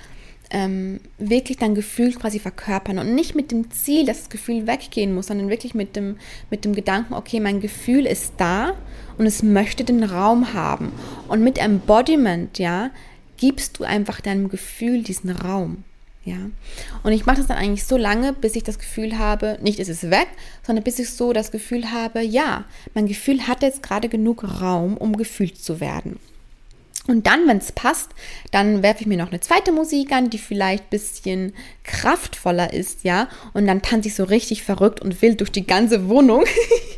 ähm, 0.51 0.99
wirklich 1.17 1.57
dein 1.57 1.75
Gefühl 1.75 2.13
quasi 2.13 2.39
verkörpern 2.39 2.99
und 2.99 3.15
nicht 3.15 3.35
mit 3.35 3.51
dem 3.51 3.71
Ziel, 3.71 4.05
dass 4.05 4.19
das 4.19 4.29
Gefühl 4.29 4.67
weggehen 4.67 5.13
muss, 5.13 5.27
sondern 5.27 5.49
wirklich 5.49 5.73
mit 5.73 5.95
dem, 5.95 6.17
mit 6.49 6.65
dem 6.65 6.73
Gedanken, 6.73 7.13
okay, 7.13 7.39
mein 7.39 7.61
Gefühl 7.61 8.05
ist 8.05 8.33
da 8.37 8.73
und 9.17 9.25
es 9.25 9.43
möchte 9.43 9.83
den 9.83 10.03
Raum 10.03 10.53
haben. 10.53 10.91
Und 11.27 11.43
mit 11.43 11.57
Embodiment, 11.57 12.59
ja, 12.59 12.91
gibst 13.37 13.79
du 13.79 13.83
einfach 13.83 14.21
deinem 14.21 14.49
Gefühl 14.49 15.03
diesen 15.03 15.31
Raum. 15.31 15.83
Ja. 16.23 16.37
Und 17.03 17.11
ich 17.11 17.27
mache 17.27 17.37
das 17.37 17.47
dann 17.47 17.57
eigentlich 17.57 17.85
so 17.85 17.97
lange, 17.97 18.33
bis 18.33 18.55
ich 18.55 18.63
das 18.63 18.79
Gefühl 18.79 19.19
habe, 19.19 19.59
nicht 19.61 19.79
ist 19.79 19.89
es 19.89 20.09
weg, 20.09 20.27
sondern 20.65 20.83
bis 20.83 20.97
ich 20.97 21.11
so 21.11 21.33
das 21.33 21.51
Gefühl 21.51 21.91
habe, 21.91 22.21
ja, 22.21 22.65
mein 22.95 23.05
Gefühl 23.05 23.47
hat 23.47 23.61
jetzt 23.61 23.83
gerade 23.83 24.09
genug 24.09 24.43
Raum, 24.59 24.97
um 24.97 25.15
gefühlt 25.17 25.57
zu 25.61 25.79
werden. 25.79 26.19
Und 27.07 27.27
dann, 27.27 27.47
wenn 27.47 27.59
es 27.59 27.71
passt, 27.71 28.09
dann 28.51 28.81
werfe 28.81 29.01
ich 29.01 29.07
mir 29.07 29.17
noch 29.17 29.29
eine 29.29 29.39
zweite 29.39 29.71
Musik 29.71 30.11
an, 30.11 30.31
die 30.31 30.39
vielleicht 30.39 30.85
ein 30.85 30.89
bisschen 30.89 31.53
kraftvoller 31.83 32.73
ist, 32.73 33.03
ja. 33.03 33.29
Und 33.53 33.67
dann 33.67 33.83
tanze 33.83 34.07
ich 34.07 34.15
so 34.15 34.23
richtig 34.23 34.63
verrückt 34.63 35.01
und 35.01 35.21
wild 35.21 35.39
durch 35.39 35.51
die 35.51 35.67
ganze 35.67 36.09
Wohnung, 36.09 36.45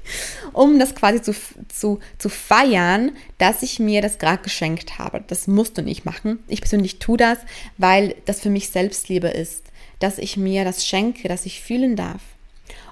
um 0.54 0.80
das 0.80 0.96
quasi 0.96 1.22
zu, 1.22 1.34
zu, 1.68 2.00
zu 2.18 2.30
feiern, 2.30 3.12
dass 3.38 3.64
ich 3.64 3.80
mir 3.80 4.02
das 4.02 4.18
gerade 4.18 4.44
geschenkt 4.44 4.98
habe. 4.98 5.24
Das 5.28 5.48
musst 5.48 5.78
du 5.78 5.82
nicht 5.82 6.06
machen. 6.06 6.40
Ich 6.48 6.62
persönlich 6.62 7.00
tue 7.00 7.18
das, 7.18 7.40
weil 7.78 8.16
das 8.26 8.40
für 8.40 8.50
mich 8.50 8.70
Selbstliebe 8.70 9.28
ist, 9.28 9.66
dass 10.00 10.20
ich 10.20 10.38
mir 10.38 10.64
das 10.64 10.86
schenke, 10.86 11.28
dass 11.28 11.46
ich 11.46 11.62
fühlen 11.62 11.98
darf. 11.98 12.22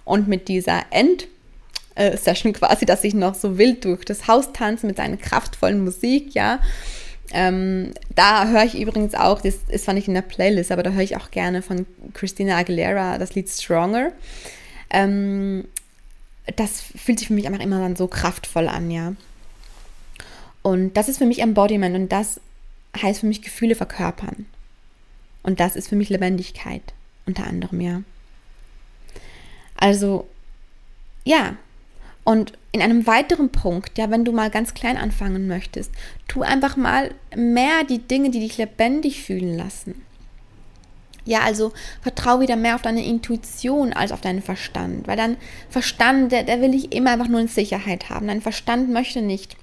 Und 0.04 0.28
mit 0.28 0.50
dieser 0.50 0.84
End- 0.92 1.28
Session 2.18 2.52
quasi, 2.54 2.86
dass 2.86 3.06
ich 3.06 3.14
noch 3.14 3.36
so 3.36 3.58
wild 3.58 3.86
durch 3.86 4.04
das 4.04 4.28
Haus 4.28 4.52
tanze 4.52 4.86
mit 4.86 4.98
seiner 4.98 5.16
kraftvollen 5.16 5.82
Musik, 5.84 6.36
ja. 6.36 6.60
Ähm, 7.32 7.94
da 8.14 8.48
höre 8.48 8.64
ich 8.64 8.80
übrigens 8.80 9.16
auch, 9.16 9.42
das 9.42 9.56
ist 9.68 9.86
zwar 9.86 9.94
nicht 9.94 10.08
in 10.08 10.14
der 10.14 10.22
Playlist, 10.22 10.72
aber 10.72 10.84
da 10.84 10.92
höre 10.92 11.04
ich 11.04 11.18
auch 11.18 11.32
gerne 11.32 11.62
von 11.62 11.86
Christina 12.14 12.58
Aguilera 12.58 13.18
das 13.18 13.36
Lied 13.36 13.50
Stronger. 13.50 14.12
Ähm, 14.90 15.66
das 16.56 16.82
fühlt 16.82 17.20
sich 17.20 17.28
für 17.28 17.34
mich 17.34 17.48
einfach 17.48 17.64
immer 17.64 17.80
dann 17.80 17.96
so 17.96 18.08
kraftvoll 18.08 18.68
an, 18.68 18.92
ja. 18.92 19.14
Und 20.62 20.94
das 20.98 21.10
ist 21.10 21.18
für 21.18 21.26
mich 21.26 21.40
Embodiment 21.40 21.96
und 21.96 22.12
das 22.12 22.40
heißt 23.02 23.20
für 23.20 23.28
mich 23.28 23.42
Gefühle 23.42 23.76
verkörpern. 23.76 24.46
Und 25.44 25.60
das 25.60 25.76
ist 25.76 25.90
für 25.90 25.96
mich 25.96 26.10
Lebendigkeit, 26.10 26.82
unter 27.26 27.46
anderem, 27.46 27.82
ja. 27.82 28.02
Also, 29.76 30.28
ja, 31.24 31.56
und 32.24 32.54
in 32.76 32.82
einem 32.82 33.08
weiteren 33.08 33.50
Punkt, 33.50 33.98
ja, 33.98 34.12
wenn 34.12 34.26
du 34.26 34.34
mal 34.34 34.50
ganz 34.50 34.74
klein 34.74 34.98
anfangen 34.98 35.48
möchtest, 35.48 35.94
tu 36.28 36.42
einfach 36.42 36.76
mal 36.76 37.12
mehr 37.34 37.86
die 37.90 38.00
Dinge, 38.00 38.32
die 38.32 38.42
dich 38.42 38.58
lebendig 38.58 39.24
fühlen 39.24 39.56
lassen. 39.56 40.02
Ja, 41.24 41.40
also 41.40 41.72
vertraue 42.02 42.42
wieder 42.42 42.58
mehr 42.58 42.76
auf 42.76 42.82
deine 42.82 43.06
Intuition 43.06 43.94
als 43.94 44.12
auf 44.12 44.20
deinen 44.20 44.42
Verstand, 44.42 45.08
weil 45.08 45.16
dein 45.16 45.38
Verstand, 45.70 46.34
der, 46.34 46.44
der 46.44 46.60
will 46.60 46.72
dich 46.72 46.92
immer 46.92 47.12
einfach 47.12 47.30
nur 47.30 47.40
in 47.40 47.48
Sicherheit 47.48 48.10
haben. 48.10 48.28
Dein 48.28 48.42
Verstand 48.42 48.90
möchte 48.90 49.22
nicht, 49.22 49.56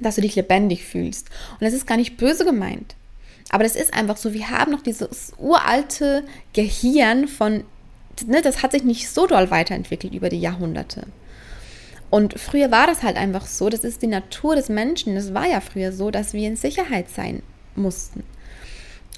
dass 0.00 0.14
du 0.14 0.22
dich 0.22 0.34
lebendig 0.34 0.82
fühlst. 0.82 1.28
Und 1.52 1.60
das 1.60 1.74
ist 1.74 1.86
gar 1.86 1.98
nicht 1.98 2.16
böse 2.16 2.46
gemeint. 2.46 2.96
Aber 3.50 3.64
das 3.64 3.76
ist 3.76 3.92
einfach 3.92 4.16
so, 4.16 4.32
wir 4.32 4.48
haben 4.48 4.72
noch 4.72 4.82
dieses 4.82 5.34
uralte 5.36 6.24
Gehirn 6.54 7.28
von, 7.28 7.64
ne, 8.26 8.40
das 8.40 8.62
hat 8.62 8.72
sich 8.72 8.82
nicht 8.82 9.10
so 9.10 9.26
doll 9.26 9.50
weiterentwickelt 9.50 10.14
über 10.14 10.30
die 10.30 10.40
Jahrhunderte. 10.40 11.06
Und 12.14 12.38
früher 12.38 12.70
war 12.70 12.86
das 12.86 13.02
halt 13.02 13.16
einfach 13.16 13.44
so, 13.44 13.68
das 13.68 13.82
ist 13.82 14.00
die 14.00 14.06
Natur 14.06 14.54
des 14.54 14.68
Menschen, 14.68 15.16
das 15.16 15.34
war 15.34 15.48
ja 15.48 15.60
früher 15.60 15.90
so, 15.90 16.12
dass 16.12 16.32
wir 16.32 16.46
in 16.46 16.54
Sicherheit 16.54 17.10
sein 17.10 17.42
mussten. 17.74 18.22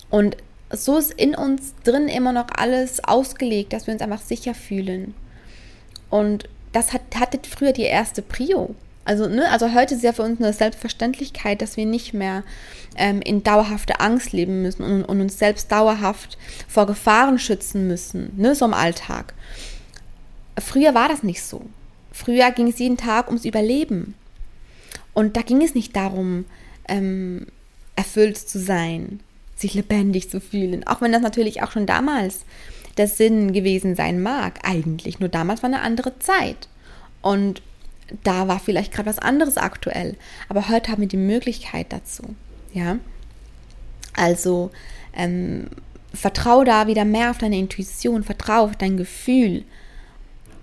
Und 0.08 0.38
so 0.70 0.96
ist 0.96 1.12
in 1.12 1.34
uns 1.34 1.74
drin 1.84 2.08
immer 2.08 2.32
noch 2.32 2.46
alles 2.56 3.04
ausgelegt, 3.04 3.74
dass 3.74 3.86
wir 3.86 3.92
uns 3.92 4.00
einfach 4.00 4.22
sicher 4.22 4.54
fühlen. 4.54 5.14
Und 6.08 6.48
das 6.72 6.94
hat, 6.94 7.02
hatte 7.20 7.38
früher 7.46 7.72
die 7.72 7.82
erste 7.82 8.22
Prio. 8.22 8.74
Also, 9.04 9.28
ne, 9.28 9.50
also 9.50 9.74
heute 9.74 9.94
ist 9.94 10.02
ja 10.02 10.14
für 10.14 10.22
uns 10.22 10.40
eine 10.40 10.54
Selbstverständlichkeit, 10.54 11.60
dass 11.60 11.76
wir 11.76 11.84
nicht 11.84 12.14
mehr 12.14 12.44
ähm, 12.96 13.20
in 13.20 13.42
dauerhafter 13.42 14.00
Angst 14.00 14.32
leben 14.32 14.62
müssen 14.62 14.82
und, 14.82 15.04
und, 15.04 15.20
uns 15.20 15.38
selbst 15.38 15.70
dauerhaft 15.70 16.38
vor 16.66 16.86
Gefahren 16.86 17.38
schützen 17.38 17.88
müssen, 17.88 18.32
ne, 18.38 18.54
so 18.54 18.64
im 18.64 18.72
Alltag. 18.72 19.34
Früher 20.58 20.94
war 20.94 21.10
das 21.10 21.22
nicht 21.22 21.42
so. 21.42 21.60
Früher 22.16 22.50
ging 22.50 22.68
es 22.68 22.78
jeden 22.78 22.96
Tag 22.96 23.26
ums 23.28 23.44
Überleben. 23.44 24.14
Und 25.12 25.36
da 25.36 25.42
ging 25.42 25.62
es 25.62 25.74
nicht 25.74 25.94
darum, 25.94 26.46
ähm, 26.88 27.46
erfüllt 27.94 28.38
zu 28.38 28.58
sein, 28.58 29.20
sich 29.54 29.74
lebendig 29.74 30.30
zu 30.30 30.40
fühlen. 30.40 30.86
Auch 30.86 31.02
wenn 31.02 31.12
das 31.12 31.20
natürlich 31.20 31.62
auch 31.62 31.72
schon 31.72 31.84
damals 31.84 32.46
der 32.96 33.06
Sinn 33.06 33.52
gewesen 33.52 33.94
sein 33.94 34.22
mag, 34.22 34.60
eigentlich. 34.62 35.20
Nur 35.20 35.28
damals 35.28 35.62
war 35.62 35.68
eine 35.68 35.82
andere 35.82 36.18
Zeit. 36.18 36.68
Und 37.20 37.60
da 38.24 38.48
war 38.48 38.60
vielleicht 38.60 38.94
gerade 38.94 39.10
was 39.10 39.18
anderes 39.18 39.58
aktuell. 39.58 40.16
Aber 40.48 40.70
heute 40.70 40.92
haben 40.92 41.02
wir 41.02 41.08
die 41.08 41.18
Möglichkeit 41.18 41.88
dazu. 41.90 42.34
Ja. 42.72 42.96
Also 44.14 44.70
ähm, 45.14 45.66
vertraue 46.14 46.64
da 46.64 46.86
wieder 46.86 47.04
mehr 47.04 47.30
auf 47.30 47.38
deine 47.38 47.58
Intuition, 47.58 48.24
vertraue 48.24 48.70
auf 48.70 48.76
dein 48.76 48.96
Gefühl, 48.96 49.64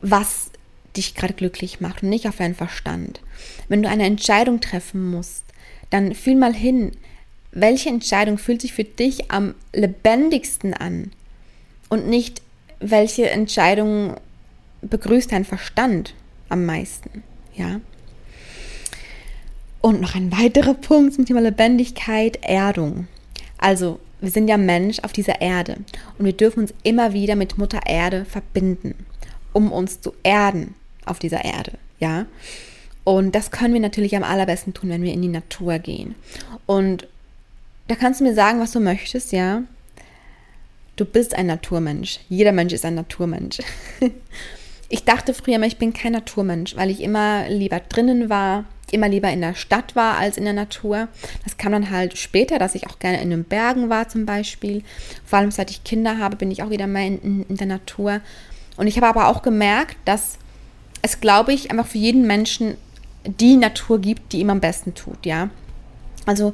was 0.02 0.50
dich 0.96 1.16
gerade 1.16 1.34
glücklich 1.34 1.82
macht 1.82 2.04
und 2.04 2.10
nicht 2.10 2.28
auf 2.28 2.38
deinen 2.38 2.56
Verstand. 2.56 3.22
Wenn 3.68 3.84
du 3.84 3.90
eine 3.90 4.06
Entscheidung 4.06 4.62
treffen 4.62 5.12
musst, 5.12 5.44
dann 5.90 6.16
fühl 6.16 6.36
mal 6.36 6.54
hin, 6.54 6.92
welche 7.52 7.90
Entscheidung 7.90 8.38
fühlt 8.38 8.62
sich 8.62 8.74
für 8.74 8.84
dich 8.84 9.32
am 9.32 9.54
lebendigsten 9.74 10.74
an 10.74 11.12
und 11.90 12.08
nicht, 12.08 12.42
welche 12.80 13.30
Entscheidung 13.30 14.16
begrüßt 14.82 15.32
dein 15.32 15.46
Verstand 15.46 16.16
am 16.50 16.66
meisten, 16.66 17.24
ja? 17.56 17.80
Und 19.82 20.02
noch 20.02 20.16
ein 20.16 20.32
weiterer 20.32 20.74
Punkt 20.74 21.14
zum 21.14 21.26
Thema 21.26 21.42
Lebendigkeit, 21.42 22.40
Erdung. 22.42 23.08
Also, 23.58 24.00
wir 24.22 24.32
sind 24.32 24.48
ja 24.48 24.58
Mensch 24.58 25.00
auf 25.00 25.12
dieser 25.12 25.42
Erde 25.42 25.78
und 26.18 26.26
wir 26.26 26.34
dürfen 26.34 26.62
uns 26.62 26.74
immer 26.84 27.12
wieder 27.14 27.36
mit 27.36 27.58
Mutter 27.58 27.82
Erde 27.86 28.24
verbinden, 28.26 28.96
um 29.52 29.72
uns 29.72 30.00
zu 30.00 30.14
erden 30.24 30.76
auf 31.06 31.20
dieser 31.20 31.44
Erde, 31.44 31.74
ja? 32.00 32.26
Und 33.04 33.36
das 33.36 33.52
können 33.52 33.74
wir 33.74 33.82
natürlich 33.82 34.16
am 34.16 34.24
allerbesten 34.24 34.74
tun, 34.74 34.90
wenn 34.90 35.04
wir 35.04 35.14
in 35.14 35.22
die 35.22 35.28
Natur 35.28 35.80
gehen. 35.80 36.16
Und 36.66 37.08
da 37.88 37.96
kannst 37.96 38.22
du 38.22 38.24
mir 38.24 38.34
sagen, 38.34 38.60
was 38.60 38.72
du 38.72 38.80
möchtest, 38.80 39.32
ja. 39.34 39.64
Du 40.96 41.06
bist 41.06 41.36
ein 41.36 41.48
Naturmensch. 41.48 42.20
Jeder 42.30 42.52
Mensch 42.52 42.72
ist 42.72 42.86
ein 42.86 42.96
Naturmensch. 42.96 43.60
ich 44.90 45.04
dachte 45.04 45.34
früher 45.34 45.56
immer, 45.56 45.66
ich 45.66 45.80
bin 45.80 45.92
kein 45.92 46.14
Naturmensch, 46.14 46.76
weil 46.76 46.92
ich 46.92 47.02
immer 47.02 47.50
lieber 47.50 47.80
drinnen 47.80 48.30
war, 48.30 48.66
immer 48.92 49.10
lieber 49.10 49.30
in 49.32 49.42
der 49.42 49.56
Stadt 49.56 49.96
war 49.96 50.18
als 50.18 50.38
in 50.38 50.44
der 50.44 50.54
Natur. 50.54 51.08
Das 51.44 51.58
kam 51.58 51.72
dann 51.72 51.90
halt 51.90 52.18
später, 52.18 52.60
dass 52.60 52.76
ich 52.76 52.88
auch 52.88 53.00
gerne 53.00 53.22
in 53.22 53.32
den 53.32 53.44
Bergen 53.44 53.90
war 53.90 54.08
zum 54.08 54.26
Beispiel. 54.26 54.84
Vor 55.26 55.40
allem 55.40 55.52
seit 55.52 55.72
ich 55.72 55.84
Kinder 55.84 56.20
habe, 56.20 56.36
bin 56.36 56.52
ich 56.52 56.62
auch 56.62 56.70
wieder 56.70 56.88
mehr 56.88 57.08
in, 57.08 57.22
in, 57.22 57.46
in 57.48 57.58
der 57.58 57.68
Natur. 57.68 58.22
Und 58.78 58.88
ich 58.88 58.96
habe 58.98 59.08
aber 59.08 59.28
auch 59.28 59.42
gemerkt, 59.42 59.98
dass 60.06 60.38
es, 61.04 61.20
glaube 61.20 61.54
ich, 61.54 61.70
einfach 61.70 61.86
für 61.86 62.00
jeden 62.00 62.26
Menschen 62.26 62.78
die 63.26 63.58
Natur 63.58 64.00
gibt, 64.00 64.34
die 64.34 64.40
ihm 64.40 64.50
am 64.50 64.60
besten 64.60 64.96
tut, 64.96 65.26
ja. 65.26 65.50
Also 66.26 66.54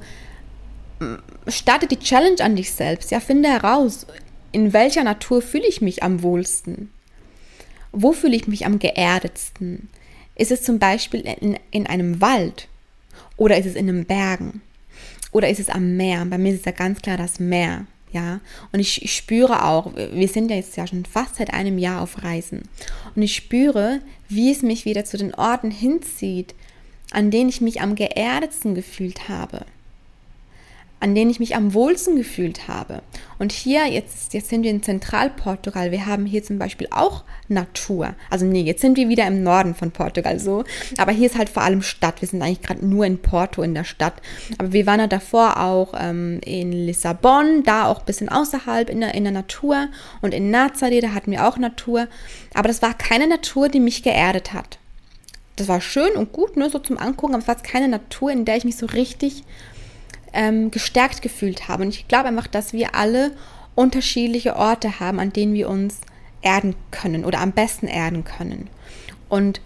starte 1.47 1.87
die 1.87 1.99
Challenge 1.99 2.41
an 2.41 2.55
dich 2.55 2.71
selbst. 2.73 3.11
Ja, 3.11 3.21
finde 3.21 3.49
heraus, 3.49 4.05
in 4.51 4.73
welcher 4.73 5.03
Natur 5.03 5.41
fühle 5.41 5.67
ich 5.67 5.81
mich 5.81 6.03
am 6.03 6.23
wohlsten? 6.23 6.91
Wo 7.91 8.11
fühle 8.11 8.35
ich 8.35 8.47
mich 8.47 8.65
am 8.65 8.79
geerdetsten? 8.79 9.89
Ist 10.35 10.51
es 10.51 10.63
zum 10.63 10.79
Beispiel 10.79 11.21
in, 11.21 11.57
in 11.71 11.87
einem 11.87 12.19
Wald? 12.19 12.67
Oder 13.37 13.57
ist 13.57 13.65
es 13.65 13.75
in 13.75 13.87
den 13.87 14.05
Bergen? 14.05 14.61
Oder 15.31 15.49
ist 15.49 15.59
es 15.59 15.69
am 15.69 15.95
Meer? 15.95 16.25
Bei 16.25 16.37
mir 16.37 16.53
ist 16.53 16.59
es 16.59 16.65
ja 16.65 16.71
ganz 16.71 17.01
klar 17.01 17.17
das 17.17 17.39
Meer. 17.39 17.85
Ja, 18.11 18.39
und 18.71 18.79
ich, 18.79 19.13
spüre 19.15 19.65
auch, 19.65 19.93
wir 19.95 20.27
sind 20.27 20.49
ja 20.49 20.57
jetzt 20.57 20.75
ja 20.77 20.87
schon 20.87 21.05
fast 21.05 21.35
seit 21.35 21.53
einem 21.53 21.77
Jahr 21.77 22.01
auf 22.01 22.23
Reisen. 22.23 22.63
Und 23.15 23.21
ich 23.21 23.35
spüre, 23.35 24.01
wie 24.27 24.51
es 24.51 24.63
mich 24.63 24.85
wieder 24.85 25.05
zu 25.05 25.17
den 25.17 25.35
Orten 25.35 25.69
hinzieht, 25.69 26.55
an 27.11 27.29
denen 27.29 27.49
ich 27.49 27.61
mich 27.61 27.81
am 27.81 27.95
geerdetsten 27.95 28.73
gefühlt 28.73 29.29
habe 29.29 29.65
an 30.99 31.15
denen 31.15 31.31
ich 31.31 31.39
mich 31.39 31.55
am 31.55 31.73
wohlsten 31.73 32.15
gefühlt 32.15 32.67
habe. 32.67 33.01
Und 33.37 33.53
hier, 33.53 33.85
jetzt, 33.85 34.33
jetzt 34.33 34.49
sind 34.49 34.63
wir 34.63 34.71
in 34.71 34.83
Zentralportugal, 34.83 35.91
wir 35.91 36.05
haben 36.05 36.25
hier 36.25 36.43
zum 36.43 36.59
Beispiel 36.59 36.87
auch 36.91 37.23
Natur. 37.47 38.15
Also 38.29 38.45
nee, 38.45 38.61
jetzt 38.61 38.81
sind 38.81 38.97
wir 38.97 39.07
wieder 39.07 39.25
im 39.25 39.41
Norden 39.41 39.75
von 39.75 39.91
Portugal 39.91 40.39
so. 40.39 40.65
Aber 40.97 41.13
hier 41.13 41.27
ist 41.27 41.37
halt 41.37 41.49
vor 41.49 41.63
allem 41.63 41.81
Stadt. 41.81 42.21
Wir 42.21 42.27
sind 42.27 42.41
eigentlich 42.41 42.61
gerade 42.61 42.85
nur 42.85 43.05
in 43.05 43.17
Porto 43.17 43.61
in 43.61 43.73
der 43.73 43.85
Stadt. 43.85 44.15
Aber 44.57 44.73
wir 44.73 44.85
waren 44.85 44.99
ja 44.99 45.07
davor 45.07 45.61
auch 45.61 45.93
ähm, 45.97 46.41
in 46.43 46.71
Lissabon, 46.73 47.63
da 47.63 47.85
auch 47.85 47.99
ein 47.99 48.05
bisschen 48.05 48.29
außerhalb 48.29 48.89
in 48.89 48.99
der, 48.99 49.13
in 49.15 49.23
der 49.23 49.33
Natur. 49.33 49.87
Und 50.21 50.33
in 50.33 50.53
Nazaré, 50.53 51.01
da 51.01 51.13
hatten 51.13 51.31
wir 51.31 51.47
auch 51.47 51.57
Natur. 51.57 52.07
Aber 52.53 52.67
das 52.67 52.81
war 52.81 52.93
keine 52.93 53.27
Natur, 53.27 53.69
die 53.69 53.79
mich 53.79 54.03
geerdet 54.03 54.53
hat. 54.53 54.79
Das 55.55 55.67
war 55.67 55.81
schön 55.81 56.13
und 56.13 56.31
gut, 56.31 56.55
nur 56.55 56.67
ne, 56.67 56.71
so 56.71 56.79
zum 56.79 56.97
Angucken, 56.97 57.33
aber 57.33 57.41
es 57.41 57.47
war 57.49 57.55
keine 57.55 57.89
Natur, 57.89 58.31
in 58.31 58.45
der 58.45 58.55
ich 58.55 58.63
mich 58.63 58.77
so 58.77 58.85
richtig 58.85 59.43
ähm, 60.33 60.71
gestärkt 60.71 61.21
gefühlt 61.21 61.67
habe. 61.67 61.83
Und 61.83 61.89
ich 61.89 62.07
glaube 62.07 62.27
einfach, 62.27 62.47
dass 62.47 62.73
wir 62.73 62.95
alle 62.95 63.31
unterschiedliche 63.75 64.55
Orte 64.55 64.99
haben, 64.99 65.19
an 65.19 65.33
denen 65.33 65.53
wir 65.53 65.69
uns 65.69 66.01
erden 66.41 66.75
können 66.91 67.25
oder 67.25 67.39
am 67.39 67.51
besten 67.51 67.87
erden 67.87 68.23
können. 68.23 68.69
Und 69.29 69.61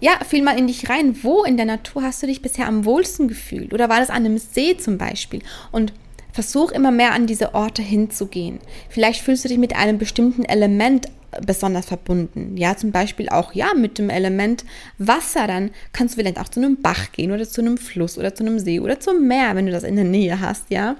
ja, 0.00 0.12
fühl 0.28 0.42
mal 0.42 0.58
in 0.58 0.66
dich 0.66 0.88
rein. 0.88 1.22
Wo 1.22 1.44
in 1.44 1.56
der 1.56 1.66
Natur 1.66 2.02
hast 2.02 2.22
du 2.22 2.26
dich 2.26 2.42
bisher 2.42 2.66
am 2.66 2.84
wohlsten 2.84 3.28
gefühlt? 3.28 3.72
Oder 3.72 3.88
war 3.88 4.00
das 4.00 4.10
an 4.10 4.24
einem 4.24 4.38
See 4.38 4.76
zum 4.76 4.98
Beispiel? 4.98 5.42
Und 5.72 5.92
versuch 6.36 6.70
immer 6.70 6.90
mehr 6.90 7.12
an 7.12 7.26
diese 7.26 7.54
Orte 7.54 7.80
hinzugehen. 7.80 8.58
Vielleicht 8.90 9.22
fühlst 9.22 9.46
du 9.46 9.48
dich 9.48 9.56
mit 9.56 9.74
einem 9.74 9.96
bestimmten 9.96 10.44
Element 10.44 11.06
besonders 11.46 11.86
verbunden. 11.86 12.58
Ja, 12.58 12.76
zum 12.76 12.92
Beispiel 12.92 13.30
auch 13.30 13.54
ja 13.54 13.72
mit 13.74 13.96
dem 13.96 14.10
Element 14.10 14.66
Wasser. 14.98 15.46
Dann 15.46 15.70
kannst 15.94 16.14
du 16.14 16.20
vielleicht 16.20 16.38
auch 16.38 16.50
zu 16.50 16.60
einem 16.60 16.82
Bach 16.82 17.10
gehen 17.12 17.32
oder 17.32 17.48
zu 17.48 17.62
einem 17.62 17.78
Fluss 17.78 18.18
oder 18.18 18.34
zu 18.34 18.44
einem 18.44 18.58
See 18.58 18.80
oder 18.80 19.00
zum 19.00 19.26
Meer, 19.26 19.56
wenn 19.56 19.64
du 19.64 19.72
das 19.72 19.82
in 19.82 19.96
der 19.96 20.04
Nähe 20.04 20.38
hast, 20.38 20.70
ja. 20.70 20.96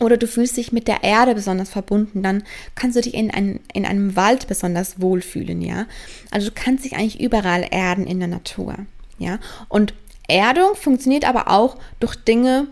Oder 0.00 0.16
du 0.16 0.26
fühlst 0.26 0.56
dich 0.56 0.72
mit 0.72 0.88
der 0.88 1.04
Erde 1.04 1.36
besonders 1.36 1.70
verbunden, 1.70 2.24
dann 2.24 2.42
kannst 2.74 2.96
du 2.96 3.02
dich 3.02 3.14
in, 3.14 3.30
ein, 3.30 3.60
in 3.72 3.86
einem 3.86 4.16
Wald 4.16 4.48
besonders 4.48 5.00
wohlfühlen, 5.00 5.62
ja. 5.62 5.86
Also 6.32 6.48
du 6.48 6.52
kannst 6.52 6.84
dich 6.84 6.96
eigentlich 6.96 7.20
überall 7.20 7.64
erden 7.70 8.08
in 8.08 8.18
der 8.18 8.28
Natur, 8.28 8.74
ja. 9.20 9.38
Und 9.68 9.94
Erdung 10.26 10.74
funktioniert 10.74 11.28
aber 11.28 11.48
auch 11.48 11.76
durch 12.00 12.16
Dinge, 12.16 12.66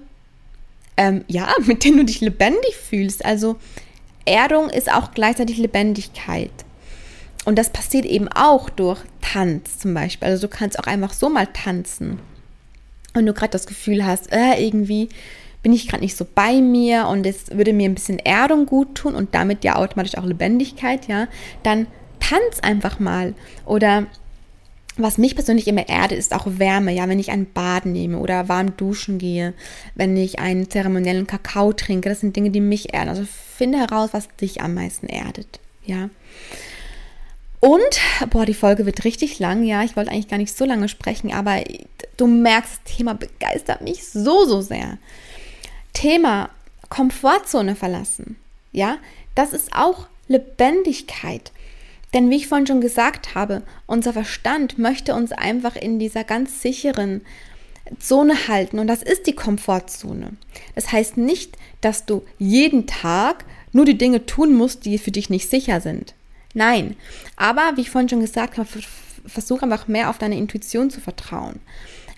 ähm, 0.96 1.24
ja, 1.28 1.48
mit 1.66 1.84
denen 1.84 1.98
du 1.98 2.04
dich 2.04 2.20
lebendig 2.20 2.76
fühlst. 2.76 3.24
Also 3.24 3.56
Erdung 4.24 4.70
ist 4.70 4.92
auch 4.92 5.12
gleichzeitig 5.12 5.58
Lebendigkeit. 5.58 6.50
Und 7.44 7.58
das 7.58 7.70
passiert 7.70 8.06
eben 8.06 8.28
auch 8.28 8.70
durch 8.70 9.00
Tanz 9.20 9.78
zum 9.78 9.92
Beispiel. 9.92 10.28
Also 10.28 10.46
du 10.46 10.54
kannst 10.54 10.78
auch 10.78 10.86
einfach 10.86 11.12
so 11.12 11.28
mal 11.28 11.46
tanzen. 11.46 12.18
Und 13.14 13.26
du 13.26 13.34
gerade 13.34 13.50
das 13.50 13.66
Gefühl 13.66 14.04
hast, 14.04 14.32
äh, 14.32 14.64
irgendwie 14.64 15.08
bin 15.62 15.72
ich 15.72 15.88
gerade 15.88 16.02
nicht 16.02 16.16
so 16.16 16.26
bei 16.34 16.60
mir 16.60 17.06
und 17.08 17.24
es 17.26 17.50
würde 17.50 17.72
mir 17.72 17.88
ein 17.88 17.94
bisschen 17.94 18.18
Erdung 18.18 18.66
gut 18.66 18.96
tun 18.96 19.14
und 19.14 19.34
damit 19.34 19.64
ja 19.64 19.76
automatisch 19.76 20.18
auch 20.18 20.24
Lebendigkeit, 20.26 21.08
ja, 21.08 21.26
dann 21.62 21.86
tanz 22.20 22.60
einfach 22.60 22.98
mal. 22.98 23.34
Oder 23.64 24.06
was 24.96 25.18
mich 25.18 25.34
persönlich 25.34 25.66
immer 25.66 25.88
erdet, 25.88 26.18
ist 26.18 26.34
auch 26.34 26.46
Wärme. 26.46 26.92
Ja, 26.92 27.08
wenn 27.08 27.18
ich 27.18 27.30
ein 27.30 27.50
Bad 27.52 27.86
nehme 27.86 28.18
oder 28.18 28.48
warm 28.48 28.76
duschen 28.76 29.18
gehe, 29.18 29.54
wenn 29.94 30.16
ich 30.16 30.38
einen 30.38 30.70
zeremoniellen 30.70 31.26
Kakao 31.26 31.72
trinke, 31.72 32.08
das 32.08 32.20
sind 32.20 32.36
Dinge, 32.36 32.50
die 32.50 32.60
mich 32.60 32.94
erden. 32.94 33.08
Also 33.08 33.24
finde 33.56 33.78
heraus, 33.78 34.10
was 34.12 34.28
dich 34.40 34.60
am 34.60 34.74
meisten 34.74 35.06
erdet. 35.08 35.60
Ja. 35.84 36.10
Und, 37.60 38.00
boah, 38.30 38.44
die 38.44 38.54
Folge 38.54 38.86
wird 38.86 39.04
richtig 39.04 39.38
lang. 39.38 39.64
Ja, 39.64 39.82
ich 39.82 39.96
wollte 39.96 40.10
eigentlich 40.10 40.28
gar 40.28 40.38
nicht 40.38 40.56
so 40.56 40.64
lange 40.64 40.88
sprechen, 40.88 41.32
aber 41.32 41.62
du 42.16 42.26
merkst, 42.26 42.80
das 42.84 42.96
Thema 42.96 43.14
begeistert 43.14 43.80
mich 43.80 44.06
so, 44.06 44.44
so 44.44 44.60
sehr. 44.60 44.98
Thema 45.92 46.50
Komfortzone 46.88 47.74
verlassen. 47.74 48.36
Ja, 48.72 48.98
das 49.34 49.52
ist 49.52 49.74
auch 49.74 50.06
Lebendigkeit. 50.28 51.52
Denn 52.14 52.30
wie 52.30 52.36
ich 52.36 52.46
vorhin 52.46 52.66
schon 52.66 52.80
gesagt 52.80 53.34
habe, 53.34 53.62
unser 53.86 54.12
Verstand 54.12 54.78
möchte 54.78 55.14
uns 55.14 55.32
einfach 55.32 55.76
in 55.76 55.98
dieser 55.98 56.24
ganz 56.24 56.62
sicheren 56.62 57.22
Zone 57.98 58.48
halten 58.48 58.78
und 58.78 58.86
das 58.86 59.02
ist 59.02 59.26
die 59.26 59.34
Komfortzone. 59.34 60.34
Das 60.74 60.92
heißt 60.92 61.16
nicht, 61.16 61.58
dass 61.80 62.06
du 62.06 62.22
jeden 62.38 62.86
Tag 62.86 63.44
nur 63.72 63.84
die 63.84 63.98
Dinge 63.98 64.24
tun 64.24 64.54
musst, 64.54 64.84
die 64.84 64.96
für 64.96 65.10
dich 65.10 65.28
nicht 65.28 65.50
sicher 65.50 65.80
sind. 65.80 66.14
Nein, 66.54 66.96
aber 67.36 67.72
wie 67.74 67.82
ich 67.82 67.90
vorhin 67.90 68.08
schon 68.08 68.20
gesagt 68.20 68.56
habe, 68.56 68.68
versuch 69.26 69.62
einfach 69.62 69.88
mehr 69.88 70.08
auf 70.08 70.18
deine 70.18 70.38
Intuition 70.38 70.90
zu 70.90 71.00
vertrauen. 71.00 71.60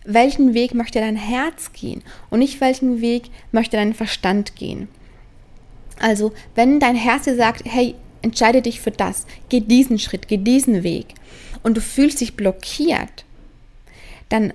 Welchen 0.04 0.54
Weg 0.54 0.74
möchte 0.74 1.00
dein 1.00 1.16
Herz 1.16 1.72
gehen 1.72 2.04
und 2.30 2.38
nicht 2.38 2.60
welchen 2.60 3.00
Weg 3.00 3.30
möchte 3.50 3.76
dein 3.76 3.94
Verstand 3.94 4.54
gehen? 4.54 4.88
Also, 5.98 6.32
wenn 6.54 6.78
dein 6.78 6.94
Herz 6.94 7.24
dir 7.24 7.34
sagt, 7.34 7.62
hey, 7.64 7.96
entscheide 8.26 8.60
dich 8.60 8.80
für 8.80 8.90
das, 8.90 9.26
geh 9.48 9.60
diesen 9.60 9.98
Schritt, 9.98 10.28
geh 10.28 10.36
diesen 10.36 10.82
Weg 10.82 11.14
und 11.62 11.76
du 11.76 11.80
fühlst 11.80 12.20
dich 12.20 12.36
blockiert, 12.36 13.24
dann 14.28 14.52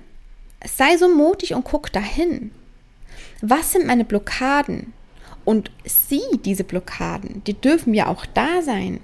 sei 0.64 0.96
so 0.96 1.14
mutig 1.14 1.54
und 1.54 1.64
guck 1.64 1.90
dahin. 1.92 2.52
Was 3.40 3.72
sind 3.72 3.86
meine 3.86 4.04
Blockaden? 4.04 4.92
Und 5.44 5.72
sieh 5.84 6.38
diese 6.44 6.62
Blockaden, 6.62 7.42
die 7.44 7.54
dürfen 7.54 7.94
ja 7.94 8.06
auch 8.06 8.24
da 8.26 8.62
sein. 8.62 9.00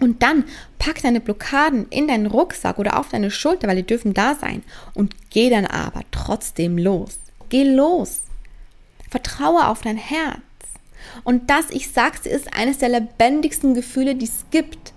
Und 0.00 0.22
dann 0.22 0.44
pack 0.78 1.02
deine 1.02 1.20
Blockaden 1.20 1.86
in 1.90 2.08
deinen 2.08 2.26
Rucksack 2.26 2.78
oder 2.78 2.98
auf 2.98 3.10
deine 3.10 3.30
Schulter, 3.30 3.68
weil 3.68 3.76
die 3.76 3.86
dürfen 3.86 4.14
da 4.14 4.34
sein. 4.34 4.62
Und 4.94 5.14
geh 5.30 5.50
dann 5.50 5.66
aber 5.66 6.02
trotzdem 6.10 6.78
los. 6.78 7.18
Geh 7.50 7.64
los. 7.64 8.22
Vertraue 9.10 9.68
auf 9.68 9.82
dein 9.82 9.98
Herz. 9.98 10.40
Und 11.24 11.50
das, 11.50 11.70
ich 11.70 11.90
sag's 11.90 12.22
dir, 12.22 12.30
ist 12.30 12.54
eines 12.54 12.78
der 12.78 12.88
lebendigsten 12.88 13.74
Gefühle, 13.74 14.14
die 14.14 14.26
es 14.26 14.46
gibt. 14.50 14.92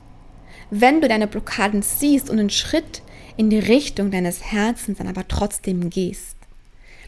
Wenn 0.71 1.01
du 1.01 1.07
deine 1.07 1.27
Blockaden 1.27 1.81
siehst 1.81 2.29
und 2.29 2.39
einen 2.39 2.49
Schritt 2.49 3.01
in 3.37 3.49
die 3.49 3.59
Richtung 3.59 4.11
deines 4.11 4.51
Herzens 4.51 4.97
dann 4.97 5.07
aber 5.07 5.27
trotzdem 5.27 5.89
gehst. 5.89 6.35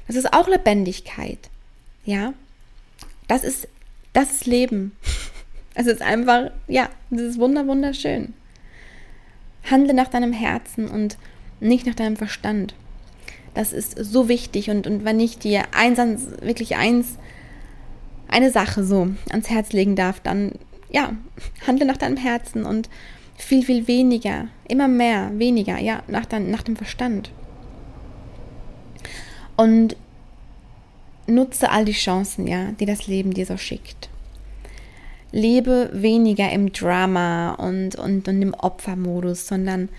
Das 0.08 0.16
ist 0.16 0.34
auch 0.34 0.48
Lebendigkeit. 0.48 1.50
Ja, 2.06 2.34
das 3.28 3.44
ist, 3.44 3.68
das 4.14 4.32
ist 4.32 4.46
Leben. 4.46 4.96
Es 5.74 5.88
ist 5.88 6.02
einfach, 6.02 6.52
ja, 6.68 6.90
das 7.12 7.22
ist 7.22 7.40
wunder, 7.40 7.66
wunderschön. 7.66 8.34
Handle 9.64 9.94
nach 9.94 10.10
deinem 10.10 10.34
Herzen 10.34 10.90
und 10.90 11.18
nicht 11.62 11.86
nach 11.86 11.96
deinem 11.96 12.18
Verstand. 12.18 12.76
Das 13.54 13.72
ist 13.72 13.98
so 13.98 14.28
wichtig 14.28 14.70
und, 14.70 14.86
und 14.86 15.06
wenn 15.06 15.22
ich 15.22 15.38
dir 15.38 15.64
eins, 15.74 15.98
wirklich 16.42 16.76
eins, 16.76 17.18
eine 18.32 18.52
Sache 18.52 18.84
so 18.84 19.10
ans 19.30 19.50
Herz 19.50 19.74
legen 19.74 19.96
darf, 19.96 20.20
dann 20.20 20.54
ja, 20.90 21.14
handle 21.66 21.86
nach 21.86 21.98
deinem 21.98 22.18
Herzen 22.18 22.66
und 22.66 22.90
viel, 23.38 23.64
viel 23.64 23.88
weniger, 23.88 24.48
immer 24.68 24.88
mehr, 24.88 25.32
weniger, 25.36 25.80
ja, 25.80 26.04
nach, 26.08 26.26
dein, 26.26 26.52
nach 26.52 26.64
dem 26.64 26.76
Verstand. 26.76 27.32
Und 29.58 29.96
nutze 31.28 31.70
all 31.70 31.86
die 31.86 31.92
Chancen, 31.94 32.48
ja, 32.48 32.72
die 32.74 32.86
das 32.86 33.08
Leben 33.08 33.34
dir 33.34 33.46
so 33.46 33.58
schickt. 33.58 34.10
Lebe 35.32 35.90
weniger 35.94 36.52
im 36.52 36.74
Drama 36.74 37.54
und, 37.54 37.96
und, 37.96 38.28
und 38.28 38.42
im 38.42 38.54
Opfermodus, 38.54 39.48
sondern 39.48 39.90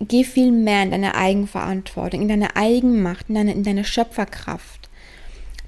geh 0.00 0.24
viel 0.24 0.52
mehr 0.52 0.84
in 0.84 0.92
deine 0.92 1.14
Eigenverantwortung, 1.14 2.22
in 2.22 2.28
deine 2.28 2.56
Eigenmacht, 2.56 3.28
in 3.28 3.34
deine, 3.34 3.52
in 3.52 3.64
deine 3.64 3.84
Schöpferkraft. 3.84 4.88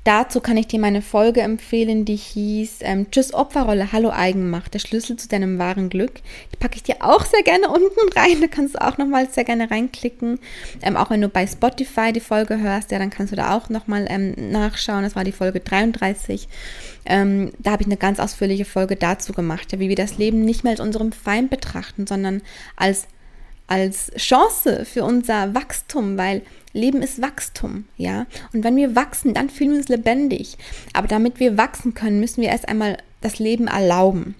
Dazu 0.07 0.41
kann 0.41 0.57
ich 0.57 0.69
dir 0.69 0.79
meine 0.79 1.03
Folge 1.03 1.41
empfehlen, 1.41 2.05
die 2.05 2.15
hieß 2.15 2.77
ähm, 2.83 3.11
Tschüss 3.11 3.35
Opferrolle, 3.35 3.91
Hallo 3.91 4.11
Eigenmacht, 4.11 4.73
der 4.73 4.79
Schlüssel 4.79 5.17
zu 5.17 5.27
deinem 5.27 5.59
wahren 5.59 5.89
Glück. 5.89 6.21
Die 6.53 6.57
packe 6.57 6.77
ich 6.77 6.85
dir 6.85 6.99
auch 7.01 7.25
sehr 7.25 7.43
gerne 7.43 7.69
unten 7.71 8.13
rein. 8.15 8.41
Da 8.41 8.47
kannst 8.47 8.77
du 8.77 8.81
auch 8.81 8.99
nochmal 8.99 9.29
sehr 9.29 9.43
gerne 9.43 9.69
reinklicken. 9.69 10.39
Ähm, 10.81 10.97
auch 10.97 11.11
wenn 11.11 11.23
du 11.23 11.29
bei 11.29 11.45
Spotify 11.45 12.13
die 12.13 12.21
Folge 12.21 12.61
hörst, 12.61 12.93
ja, 12.93 13.01
dann 13.01 13.11
kannst 13.11 13.33
du 13.33 13.37
da 13.37 13.57
auch 13.57 13.69
nochmal 13.69 14.07
ähm, 14.09 14.53
nachschauen. 14.53 15.03
Das 15.03 15.17
war 15.17 15.25
die 15.25 15.33
Folge 15.33 15.59
33. 15.59 16.47
Ähm, 17.05 17.51
da 17.59 17.73
habe 17.73 17.83
ich 17.83 17.89
eine 17.89 17.97
ganz 17.97 18.21
ausführliche 18.21 18.65
Folge 18.65 18.95
dazu 18.95 19.33
gemacht, 19.33 19.73
ja, 19.73 19.81
wie 19.81 19.89
wir 19.89 19.97
das 19.97 20.19
Leben 20.19 20.45
nicht 20.45 20.63
mehr 20.63 20.71
als 20.71 20.81
unserem 20.81 21.11
Feind 21.11 21.51
betrachten, 21.51 22.07
sondern 22.07 22.43
als 22.77 23.09
als 23.69 24.13
Chance 24.17 24.85
für 24.85 25.03
unser 25.03 25.53
Wachstum, 25.53 26.17
weil 26.17 26.43
Leben 26.77 27.03
ist 27.03 27.23
Wachstum, 27.23 27.85
ja. 27.97 28.27
Und 28.53 28.65
wenn 28.65 28.77
wir 28.77 28.95
wachsen, 28.95 29.35
dann 29.35 29.51
fühlen 29.51 29.73
wir 29.73 29.79
uns 29.79 29.89
lebendig. 29.89 30.57
Aber 30.93 31.09
damit 31.09 31.41
wir 31.41 31.57
wachsen 31.57 31.95
können, 31.95 32.21
müssen 32.21 32.43
wir 32.43 32.49
erst 32.49 32.69
einmal 32.69 32.99
das 33.21 33.39
Leben 33.39 33.67
erlauben. 33.67 34.35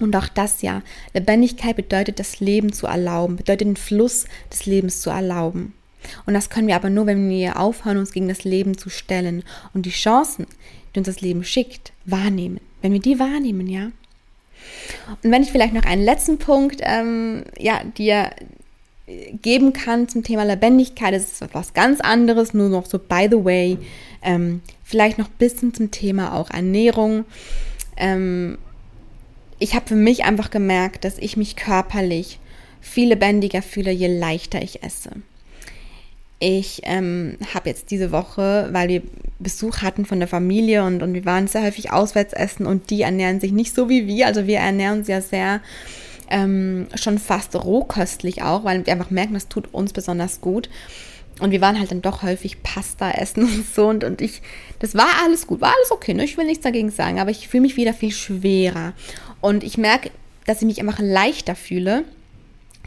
Und 0.00 0.16
auch 0.16 0.28
das 0.28 0.62
ja. 0.62 0.82
Lebendigkeit 1.14 1.76
bedeutet, 1.76 2.18
das 2.18 2.40
Leben 2.40 2.72
zu 2.72 2.86
erlauben, 2.86 3.36
bedeutet 3.36 3.68
den 3.68 3.76
Fluss 3.76 4.26
des 4.50 4.66
Lebens 4.66 5.00
zu 5.00 5.10
erlauben. 5.10 5.74
Und 6.26 6.34
das 6.34 6.50
können 6.50 6.66
wir 6.66 6.76
aber 6.76 6.90
nur, 6.90 7.06
wenn 7.06 7.28
wir 7.28 7.60
aufhören, 7.60 7.98
uns 7.98 8.12
gegen 8.12 8.28
das 8.28 8.42
Leben 8.42 8.76
zu 8.76 8.90
stellen 8.90 9.44
und 9.72 9.86
die 9.86 9.90
Chancen, 9.90 10.46
die 10.94 10.98
uns 10.98 11.06
das 11.06 11.20
Leben 11.20 11.44
schickt, 11.44 11.92
wahrnehmen. 12.04 12.60
Wenn 12.80 12.92
wir 12.92 13.00
die 13.00 13.20
wahrnehmen, 13.20 13.68
ja, 13.68 13.92
und 15.22 15.30
wenn 15.30 15.42
ich 15.42 15.50
vielleicht 15.50 15.74
noch 15.74 15.84
einen 15.84 16.04
letzten 16.04 16.38
Punkt 16.38 16.80
ähm, 16.82 17.44
ja, 17.58 17.82
dir 17.96 18.30
geben 19.42 19.72
kann 19.72 20.08
zum 20.08 20.22
Thema 20.22 20.44
Lebendigkeit, 20.44 21.14
das 21.14 21.24
ist 21.24 21.42
etwas 21.42 21.74
ganz 21.74 22.00
anderes, 22.00 22.54
nur 22.54 22.68
noch 22.68 22.86
so 22.86 22.98
by 22.98 23.28
the 23.30 23.44
way, 23.44 23.78
ähm, 24.22 24.60
vielleicht 24.82 25.18
noch 25.18 25.28
ein 25.28 25.38
bisschen 25.38 25.74
zum 25.74 25.90
Thema 25.90 26.34
auch 26.34 26.50
Ernährung. 26.50 27.24
Ähm, 27.96 28.58
ich 29.58 29.74
habe 29.74 29.86
für 29.86 29.96
mich 29.96 30.24
einfach 30.24 30.50
gemerkt, 30.50 31.04
dass 31.04 31.18
ich 31.18 31.36
mich 31.36 31.56
körperlich 31.56 32.38
viel 32.80 33.08
lebendiger 33.08 33.62
fühle, 33.62 33.92
je 33.92 34.08
leichter 34.08 34.60
ich 34.60 34.82
esse. 34.82 35.10
Ich 36.40 36.80
ähm, 36.82 37.38
habe 37.54 37.68
jetzt 37.68 37.92
diese 37.92 38.10
Woche, 38.10 38.68
weil 38.72 38.88
wir 38.88 39.02
Besuch 39.38 39.78
hatten 39.82 40.04
von 40.04 40.18
der 40.18 40.26
Familie 40.26 40.84
und, 40.84 41.02
und 41.02 41.14
wir 41.14 41.24
waren 41.24 41.46
sehr 41.46 41.62
häufig 41.62 41.92
auswärts 41.92 42.32
essen 42.32 42.66
und 42.66 42.90
die 42.90 43.02
ernähren 43.02 43.38
sich 43.38 43.52
nicht 43.52 43.74
so 43.74 43.88
wie 43.88 44.08
wir. 44.08 44.26
Also 44.26 44.48
wir 44.48 44.58
ernähren 44.58 44.98
uns 44.98 45.08
ja 45.08 45.20
sehr 45.20 45.60
ähm, 46.32 46.88
schon 46.94 47.18
fast 47.18 47.54
rohköstlich 47.54 48.42
auch, 48.42 48.64
weil 48.64 48.84
wir 48.84 48.92
einfach 48.92 49.10
merken, 49.10 49.34
das 49.34 49.48
tut 49.48 49.72
uns 49.72 49.92
besonders 49.92 50.40
gut. 50.40 50.68
Und 51.40 51.50
wir 51.50 51.60
waren 51.60 51.78
halt 51.78 51.90
dann 51.90 52.02
doch 52.02 52.22
häufig 52.22 52.62
Pasta 52.62 53.10
essen 53.10 53.44
und 53.44 53.74
so. 53.74 53.86
Und, 53.88 54.02
und 54.02 54.20
ich, 54.20 54.42
das 54.80 54.94
war 54.94 55.08
alles 55.24 55.46
gut, 55.46 55.60
war 55.60 55.74
alles 55.76 55.90
okay, 55.90 56.14
ne? 56.14 56.24
ich 56.24 56.36
will 56.36 56.46
nichts 56.46 56.64
dagegen 56.64 56.90
sagen, 56.90 57.20
aber 57.20 57.30
ich 57.30 57.48
fühle 57.48 57.62
mich 57.62 57.76
wieder 57.76 57.94
viel 57.94 58.12
schwerer. 58.12 58.94
Und 59.40 59.62
ich 59.62 59.78
merke, 59.78 60.10
dass 60.46 60.62
ich 60.62 60.66
mich 60.66 60.80
einfach 60.80 60.98
leichter 60.98 61.54
fühle, 61.54 62.04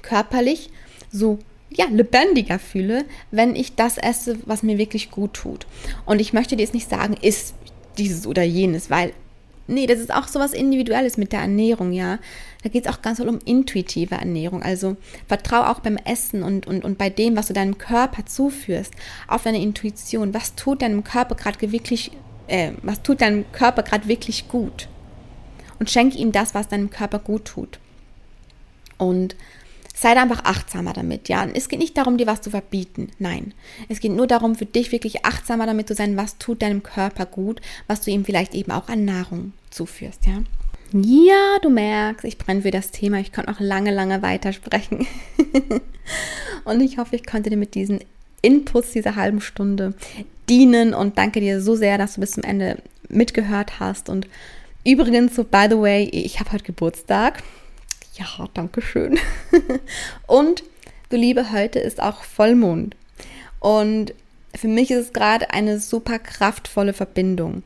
körperlich, 0.02 0.70
so 1.12 1.40
ja, 1.70 1.86
lebendiger 1.92 2.60
fühle, 2.60 3.06
wenn 3.32 3.56
ich 3.56 3.76
das 3.76 3.98
esse, 3.98 4.38
was 4.46 4.64
mir 4.64 4.78
wirklich 4.78 5.12
gut 5.12 5.34
tut. 5.34 5.66
Und 6.06 6.22
ich 6.22 6.34
möchte 6.34 6.56
dir 6.56 6.64
jetzt 6.64 6.74
nicht 6.74 6.90
sagen, 6.90 7.16
isst 7.22 7.56
dieses 7.98 8.28
oder 8.28 8.44
jenes, 8.44 8.90
weil, 8.90 9.14
nee, 9.68 9.88
das 9.88 10.00
ist 10.00 10.14
auch 10.14 10.28
so 10.28 10.40
was 10.40 10.54
Individuelles 10.54 11.18
mit 11.18 11.32
der 11.32 11.42
Ernährung, 11.42 11.92
ja. 11.92 12.20
Da 12.66 12.72
geht 12.72 12.88
es 12.88 12.92
auch 12.92 13.04
ganz 13.04 13.20
viel 13.20 13.30
um 13.30 13.38
intuitive 13.46 14.16
Ernährung. 14.16 14.64
Also 14.64 14.98
vertraue 15.28 15.70
auch 15.70 15.82
beim 15.82 15.98
Essen 15.98 16.42
und, 16.42 16.66
und, 16.66 16.84
und 16.84 16.98
bei 16.98 17.12
dem, 17.12 17.38
was 17.38 17.46
du 17.46 17.54
deinem 17.54 17.78
Körper 17.78 18.26
zuführst, 18.26 18.92
auf 19.28 19.44
deine 19.44 19.62
Intuition. 19.62 20.34
Was 20.34 20.56
tut 20.56 20.82
deinem 20.82 21.04
Körper 21.04 21.36
gerade 21.36 21.72
wirklich, 21.72 22.10
äh, 22.48 22.72
was 22.82 23.04
tut 23.04 23.22
deinem 23.22 23.46
Körper 23.52 23.84
gerade 23.84 24.08
wirklich 24.08 24.48
gut? 24.48 24.88
Und 25.78 25.92
schenke 25.92 26.18
ihm 26.18 26.32
das, 26.32 26.56
was 26.56 26.68
deinem 26.68 26.90
Körper 26.90 27.20
gut 27.20 27.46
tut. 27.46 27.78
Und 28.98 29.36
Sei 29.98 30.14
da 30.14 30.24
einfach 30.24 30.44
achtsamer 30.44 30.92
damit, 30.92 31.30
ja. 31.30 31.44
Und 31.44 31.56
es 31.56 31.70
geht 31.70 31.80
nicht 31.80 31.98
darum, 31.98 32.18
dir 32.18 32.28
was 32.28 32.42
zu 32.42 32.50
verbieten. 32.50 33.12
Nein. 33.18 33.54
Es 33.88 34.02
geht 34.02 34.12
nur 34.12 34.28
darum, 34.28 34.56
für 34.56 34.66
dich 34.66 34.92
wirklich 34.92 35.24
achtsamer 35.24 35.66
damit 35.66 35.88
zu 35.88 35.94
sein, 35.94 36.18
was 36.18 36.38
tut 36.38 36.62
deinem 36.62 36.84
Körper 36.84 37.26
gut, 37.26 37.62
was 37.88 38.02
du 38.02 38.12
ihm 38.12 38.26
vielleicht 38.26 38.56
eben 38.56 38.72
auch 38.72 38.90
an 38.90 39.06
Nahrung 39.06 39.54
zuführst, 39.70 40.26
ja. 40.26 40.44
Ja, 40.98 41.60
du 41.62 41.70
merkst, 41.70 42.24
ich 42.24 42.38
brenne 42.38 42.62
für 42.62 42.72
das 42.72 42.90
Thema. 42.90 43.20
Ich 43.20 43.34
konnte 43.34 43.52
noch 43.52 43.60
lange, 43.60 43.92
lange 43.92 44.22
weitersprechen. 44.22 45.06
und 46.64 46.80
ich 46.80 46.98
hoffe, 46.98 47.18
ich 47.18 47.26
konnte 47.26 47.50
dir 47.50 47.58
mit 47.58 47.76
diesen 47.76 48.00
Inputs 48.42 48.92
dieser 48.92 49.18
halben 49.18 49.42
Stunde 49.42 49.94
dienen 50.48 50.94
und 50.94 51.18
danke 51.18 51.42
dir 51.42 51.60
so 51.60 51.76
sehr, 51.76 51.98
dass 51.98 52.16
du 52.16 52.22
bis 52.22 52.32
zum 52.32 52.44
Ende 52.44 52.78
mitgehört 53.10 53.82
hast. 53.82 54.08
Und 54.08 54.30
übrigens, 54.86 55.36
so 55.36 55.44
by 55.44 55.68
the 55.70 55.78
way, 55.78 56.06
ich 56.06 56.40
habe 56.40 56.54
heute 56.54 56.64
Geburtstag. 56.64 57.44
Ja, 58.14 58.48
danke 58.54 58.82
schön. 58.82 59.20
und 60.28 60.64
du 61.10 61.18
Liebe, 61.18 61.52
heute 61.52 61.80
ist 61.80 62.02
auch 62.02 62.24
Vollmond. 62.24 62.96
Und 63.60 64.14
für 64.56 64.70
mich 64.70 64.92
ist 64.92 65.08
es 65.08 65.14
gerade 65.14 65.50
eine 65.50 65.78
super 65.82 66.20
kraftvolle 66.20 66.94
Verbindung. 66.94 67.64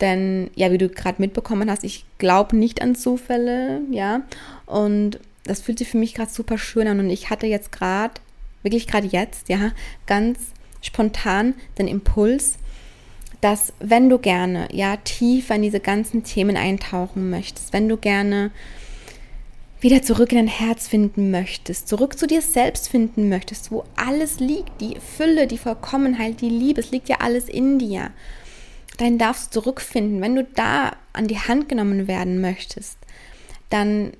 Denn, 0.00 0.50
ja, 0.54 0.72
wie 0.72 0.78
du 0.78 0.88
gerade 0.88 1.20
mitbekommen 1.20 1.70
hast, 1.70 1.84
ich 1.84 2.04
glaube 2.18 2.56
nicht 2.56 2.80
an 2.80 2.94
Zufälle, 2.94 3.82
ja. 3.90 4.22
Und 4.66 5.20
das 5.44 5.60
fühlt 5.60 5.78
sich 5.78 5.88
für 5.88 5.98
mich 5.98 6.14
gerade 6.14 6.30
super 6.30 6.58
schön 6.58 6.88
an. 6.88 7.00
Und 7.00 7.10
ich 7.10 7.30
hatte 7.30 7.46
jetzt 7.46 7.72
gerade, 7.72 8.14
wirklich 8.62 8.86
gerade 8.86 9.06
jetzt, 9.06 9.48
ja, 9.48 9.72
ganz 10.06 10.38
spontan 10.80 11.54
den 11.78 11.88
Impuls, 11.88 12.56
dass 13.40 13.72
wenn 13.80 14.08
du 14.08 14.18
gerne, 14.18 14.68
ja, 14.72 14.96
tiefer 14.96 15.56
in 15.56 15.62
diese 15.62 15.80
ganzen 15.80 16.24
Themen 16.24 16.56
eintauchen 16.56 17.30
möchtest, 17.30 17.72
wenn 17.72 17.88
du 17.88 17.96
gerne 17.96 18.50
wieder 19.80 20.02
zurück 20.02 20.30
in 20.32 20.38
dein 20.38 20.46
Herz 20.46 20.88
finden 20.88 21.30
möchtest, 21.30 21.88
zurück 21.88 22.18
zu 22.18 22.26
dir 22.26 22.42
selbst 22.42 22.88
finden 22.88 23.30
möchtest, 23.30 23.70
wo 23.70 23.84
alles 23.96 24.38
liegt, 24.38 24.80
die 24.80 24.96
Fülle, 25.16 25.46
die 25.46 25.56
Vollkommenheit, 25.56 26.42
die 26.42 26.50
Liebe, 26.50 26.80
es 26.80 26.90
liegt 26.90 27.08
ja 27.08 27.16
alles 27.20 27.48
in 27.48 27.78
dir, 27.78 28.10
dann 28.98 29.18
darfst 29.18 29.54
du 29.54 29.60
zurückfinden. 29.60 30.20
Wenn 30.20 30.36
du 30.36 30.44
da 30.44 30.92
an 31.12 31.26
die 31.26 31.38
Hand 31.38 31.68
genommen 31.68 32.08
werden 32.08 32.40
möchtest, 32.40 32.98
dann 33.70 34.12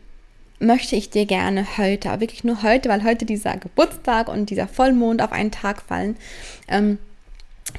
möchte 0.59 0.95
ich 0.95 1.11
dir 1.11 1.27
gerne 1.27 1.79
heute, 1.79 2.11
aber 2.11 2.21
wirklich 2.21 2.45
nur 2.45 2.63
heute, 2.63 2.89
weil 2.89 3.03
heute 3.03 3.25
dieser 3.25 3.57
Geburtstag 3.57 4.29
und 4.29 4.51
dieser 4.51 4.69
Vollmond 4.69 5.23
auf 5.23 5.33
einen 5.33 5.51
Tag 5.51 5.83
fallen, 5.83 6.17
ähm, 6.69 6.99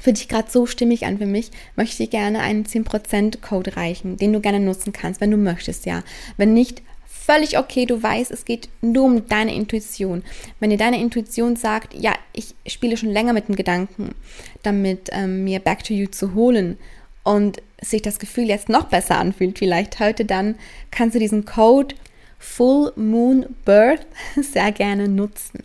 für 0.00 0.12
dich 0.12 0.28
gerade 0.28 0.50
so 0.50 0.66
stimmig 0.66 1.06
an 1.06 1.18
für 1.18 1.26
mich, 1.26 1.50
möchte 1.76 2.02
ich 2.02 2.08
dir 2.08 2.18
gerne 2.18 2.40
einen 2.40 2.64
10% 2.64 3.40
Code 3.40 3.76
reichen, 3.76 4.16
den 4.16 4.32
du 4.32 4.40
gerne 4.40 4.60
nutzen 4.60 4.92
kannst, 4.92 5.20
wenn 5.20 5.30
du 5.30 5.36
möchtest, 5.36 5.86
ja. 5.86 6.02
Wenn 6.36 6.54
nicht, 6.54 6.82
völlig 7.24 7.58
okay, 7.58 7.86
du 7.86 8.02
weißt, 8.02 8.30
es 8.30 8.44
geht 8.44 8.68
nur 8.80 9.04
um 9.04 9.26
deine 9.26 9.54
Intuition. 9.54 10.22
Wenn 10.60 10.70
dir 10.70 10.78
deine 10.78 11.00
Intuition 11.00 11.56
sagt, 11.56 11.94
ja, 11.94 12.14
ich 12.32 12.54
spiele 12.66 12.96
schon 12.96 13.10
länger 13.10 13.32
mit 13.32 13.48
dem 13.48 13.56
Gedanken, 13.56 14.14
damit 14.62 15.08
ähm, 15.12 15.44
mir 15.44 15.60
Back 15.60 15.84
to 15.84 15.94
You 15.94 16.06
zu 16.06 16.34
holen 16.34 16.78
und 17.22 17.62
sich 17.80 18.02
das 18.02 18.18
Gefühl 18.18 18.44
jetzt 18.44 18.68
noch 18.68 18.84
besser 18.84 19.18
anfühlt, 19.18 19.58
vielleicht 19.58 20.00
heute, 20.00 20.24
dann 20.24 20.56
kannst 20.90 21.14
du 21.14 21.18
diesen 21.18 21.44
Code 21.44 21.94
Full 22.38 22.92
Moon 22.96 23.46
Birth 23.64 24.06
sehr 24.36 24.72
gerne 24.72 25.08
nutzen. 25.08 25.60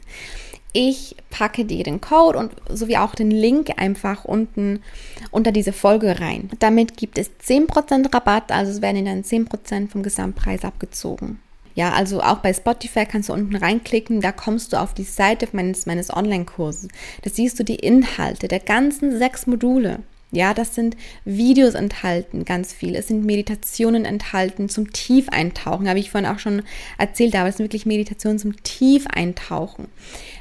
Ich 0.74 1.16
packe 1.32 1.66
dir 1.66 1.84
den 1.84 2.02
Code 2.02 2.38
und 2.38 2.52
sowie 2.70 2.98
auch 2.98 3.16
den 3.16 3.32
Link 3.32 3.72
einfach 3.78 4.26
unten 4.26 4.84
unter 5.32 5.52
diese 5.52 5.74
Folge 5.74 6.20
rein. 6.20 6.52
Damit 6.60 6.98
gibt 6.98 7.18
es 7.18 7.32
10% 7.44 8.14
Rabatt, 8.14 8.52
also 8.52 8.72
es 8.72 8.82
werden 8.82 9.06
dann 9.06 9.24
10% 9.24 9.90
vom 9.90 10.04
Gesamtpreis 10.04 10.64
abgezogen. 10.64 11.40
Ja, 11.78 11.94
also 11.94 12.22
auch 12.22 12.40
bei 12.40 12.56
Spotify 12.56 13.06
kannst 13.06 13.30
du 13.30 13.34
unten 13.34 13.56
reinklicken, 13.56 14.20
da 14.20 14.32
kommst 14.32 14.74
du 14.74 14.82
auf 14.82 14.96
die 14.96 15.04
Seite 15.04 15.48
meines, 15.52 15.86
meines 15.86 16.12
Online-Kurses. 16.12 16.88
Da 17.22 17.30
siehst 17.30 17.60
du 17.60 17.64
die 17.64 17.76
Inhalte 17.76 18.48
der 18.48 18.60
ganzen 18.60 19.16
sechs 19.20 19.46
Module. 19.46 20.00
Ja, 20.32 20.56
das 20.56 20.74
sind 20.74 20.98
Videos 21.24 21.76
enthalten, 21.76 22.46
ganz 22.46 22.74
viel. 22.74 22.96
Es 22.96 23.10
sind 23.10 23.26
Meditationen 23.26 24.06
enthalten 24.06 24.70
zum 24.70 24.92
Tiefeintauchen, 24.92 25.88
habe 25.88 26.00
ich 26.00 26.10
vorhin 26.10 26.28
auch 26.28 26.40
schon 26.40 26.64
erzählt, 26.98 27.36
aber 27.36 27.50
es 27.50 27.58
sind 27.58 27.66
wirklich 27.66 27.86
Meditationen 27.86 28.40
zum 28.40 28.64
Tiefeintauchen. 28.64 29.86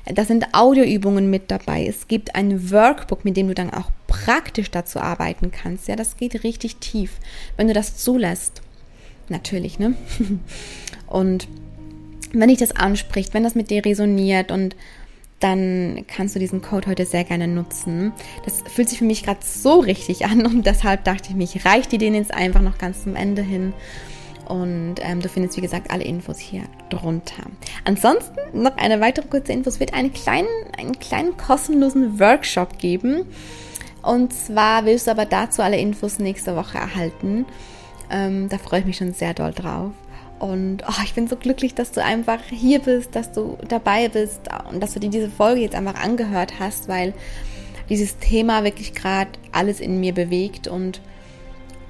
Da 0.06 0.24
sind 0.24 0.54
Audioübungen 0.54 1.28
mit 1.28 1.50
dabei. 1.50 1.84
Es 1.86 2.08
gibt 2.08 2.34
ein 2.34 2.70
Workbook, 2.70 3.26
mit 3.26 3.36
dem 3.36 3.48
du 3.48 3.54
dann 3.54 3.74
auch 3.74 3.90
praktisch 4.06 4.70
dazu 4.70 5.00
arbeiten 5.00 5.50
kannst. 5.50 5.86
Ja, 5.86 5.96
das 5.96 6.16
geht 6.16 6.44
richtig 6.44 6.76
tief, 6.76 7.10
wenn 7.58 7.68
du 7.68 7.74
das 7.74 7.98
zulässt. 7.98 8.62
Natürlich, 9.28 9.78
ne? 9.78 9.96
Und 11.06 11.48
wenn 12.32 12.48
dich 12.48 12.58
das 12.58 12.72
anspricht, 12.72 13.34
wenn 13.34 13.44
das 13.44 13.54
mit 13.54 13.70
dir 13.70 13.84
resoniert 13.84 14.50
und 14.50 14.76
dann 15.40 16.04
kannst 16.08 16.34
du 16.34 16.38
diesen 16.38 16.62
Code 16.62 16.88
heute 16.88 17.04
sehr 17.04 17.24
gerne 17.24 17.46
nutzen. 17.46 18.12
Das 18.44 18.62
fühlt 18.72 18.88
sich 18.88 18.98
für 18.98 19.04
mich 19.04 19.22
gerade 19.22 19.40
so 19.42 19.80
richtig 19.80 20.24
an 20.24 20.46
und 20.46 20.66
deshalb 20.66 21.04
dachte 21.04 21.28
ich 21.30 21.36
mir, 21.36 21.44
ich 21.44 21.64
reiche 21.64 21.90
dir 21.90 21.98
den 21.98 22.14
jetzt 22.14 22.32
einfach 22.32 22.62
noch 22.62 22.78
ganz 22.78 23.02
zum 23.02 23.16
Ende 23.16 23.42
hin. 23.42 23.72
Und 24.48 24.96
ähm, 25.00 25.20
du 25.20 25.28
findest, 25.28 25.56
wie 25.56 25.60
gesagt, 25.60 25.90
alle 25.90 26.04
Infos 26.04 26.38
hier 26.38 26.62
drunter. 26.88 27.42
Ansonsten 27.84 28.36
noch 28.52 28.76
eine 28.76 29.00
weitere 29.00 29.26
kurze 29.26 29.52
Info. 29.52 29.68
Es 29.68 29.80
wird 29.80 29.92
einen 29.92 30.12
kleinen, 30.12 30.46
einen 30.78 30.98
kleinen 31.00 31.36
kostenlosen 31.36 32.20
Workshop 32.20 32.78
geben. 32.78 33.26
Und 34.02 34.32
zwar 34.32 34.84
willst 34.84 35.08
du 35.08 35.10
aber 35.10 35.26
dazu 35.26 35.62
alle 35.62 35.78
Infos 35.78 36.20
nächste 36.20 36.54
Woche 36.54 36.78
erhalten. 36.78 37.44
Ähm, 38.08 38.48
da 38.48 38.58
freue 38.58 38.80
ich 38.80 38.86
mich 38.86 38.96
schon 38.98 39.12
sehr 39.12 39.34
doll 39.34 39.52
drauf. 39.52 39.90
Und 40.38 40.82
oh, 40.86 41.02
ich 41.04 41.14
bin 41.14 41.28
so 41.28 41.36
glücklich, 41.36 41.74
dass 41.74 41.92
du 41.92 42.02
einfach 42.02 42.40
hier 42.50 42.80
bist, 42.80 43.14
dass 43.14 43.32
du 43.32 43.56
dabei 43.68 44.08
bist 44.08 44.42
und 44.70 44.82
dass 44.82 44.92
du 44.94 45.00
dir 45.00 45.10
diese 45.10 45.30
Folge 45.30 45.60
jetzt 45.62 45.74
einfach 45.74 45.94
angehört 45.94 46.54
hast, 46.58 46.88
weil 46.88 47.14
dieses 47.88 48.18
Thema 48.18 48.64
wirklich 48.64 48.94
gerade 48.94 49.30
alles 49.52 49.80
in 49.80 50.00
mir 50.00 50.12
bewegt 50.12 50.68
und 50.68 51.00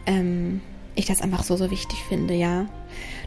ähm, 0.07 0.61
ich 0.95 1.07
das 1.07 1.23
einfach 1.23 1.43
so, 1.43 1.57
so 1.57 1.71
wichtig 1.71 1.99
finde, 2.09 2.35
ja. 2.35 2.67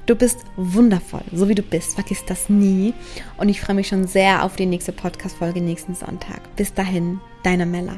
Du 0.06 0.16
bist 0.16 0.40
wundervoll, 0.56 1.24
so 1.32 1.50
wie 1.50 1.56
du 1.56 1.62
bist. 1.62 1.94
Vergiss 1.94 2.26
das 2.26 2.50
nie. 2.50 2.94
Und 3.38 3.50
ich 3.50 3.62
freue 3.62 3.76
mich 3.76 3.88
schon 3.88 4.08
sehr 4.08 4.44
auf 4.44 4.56
die 4.56 4.66
nächste 4.66 4.92
Podcast-Folge 4.92 5.62
nächsten 5.62 5.94
Sonntag. 5.94 6.56
Bis 6.56 6.74
dahin, 6.74 7.20
deine 7.44 7.68
Mella. 7.68 7.98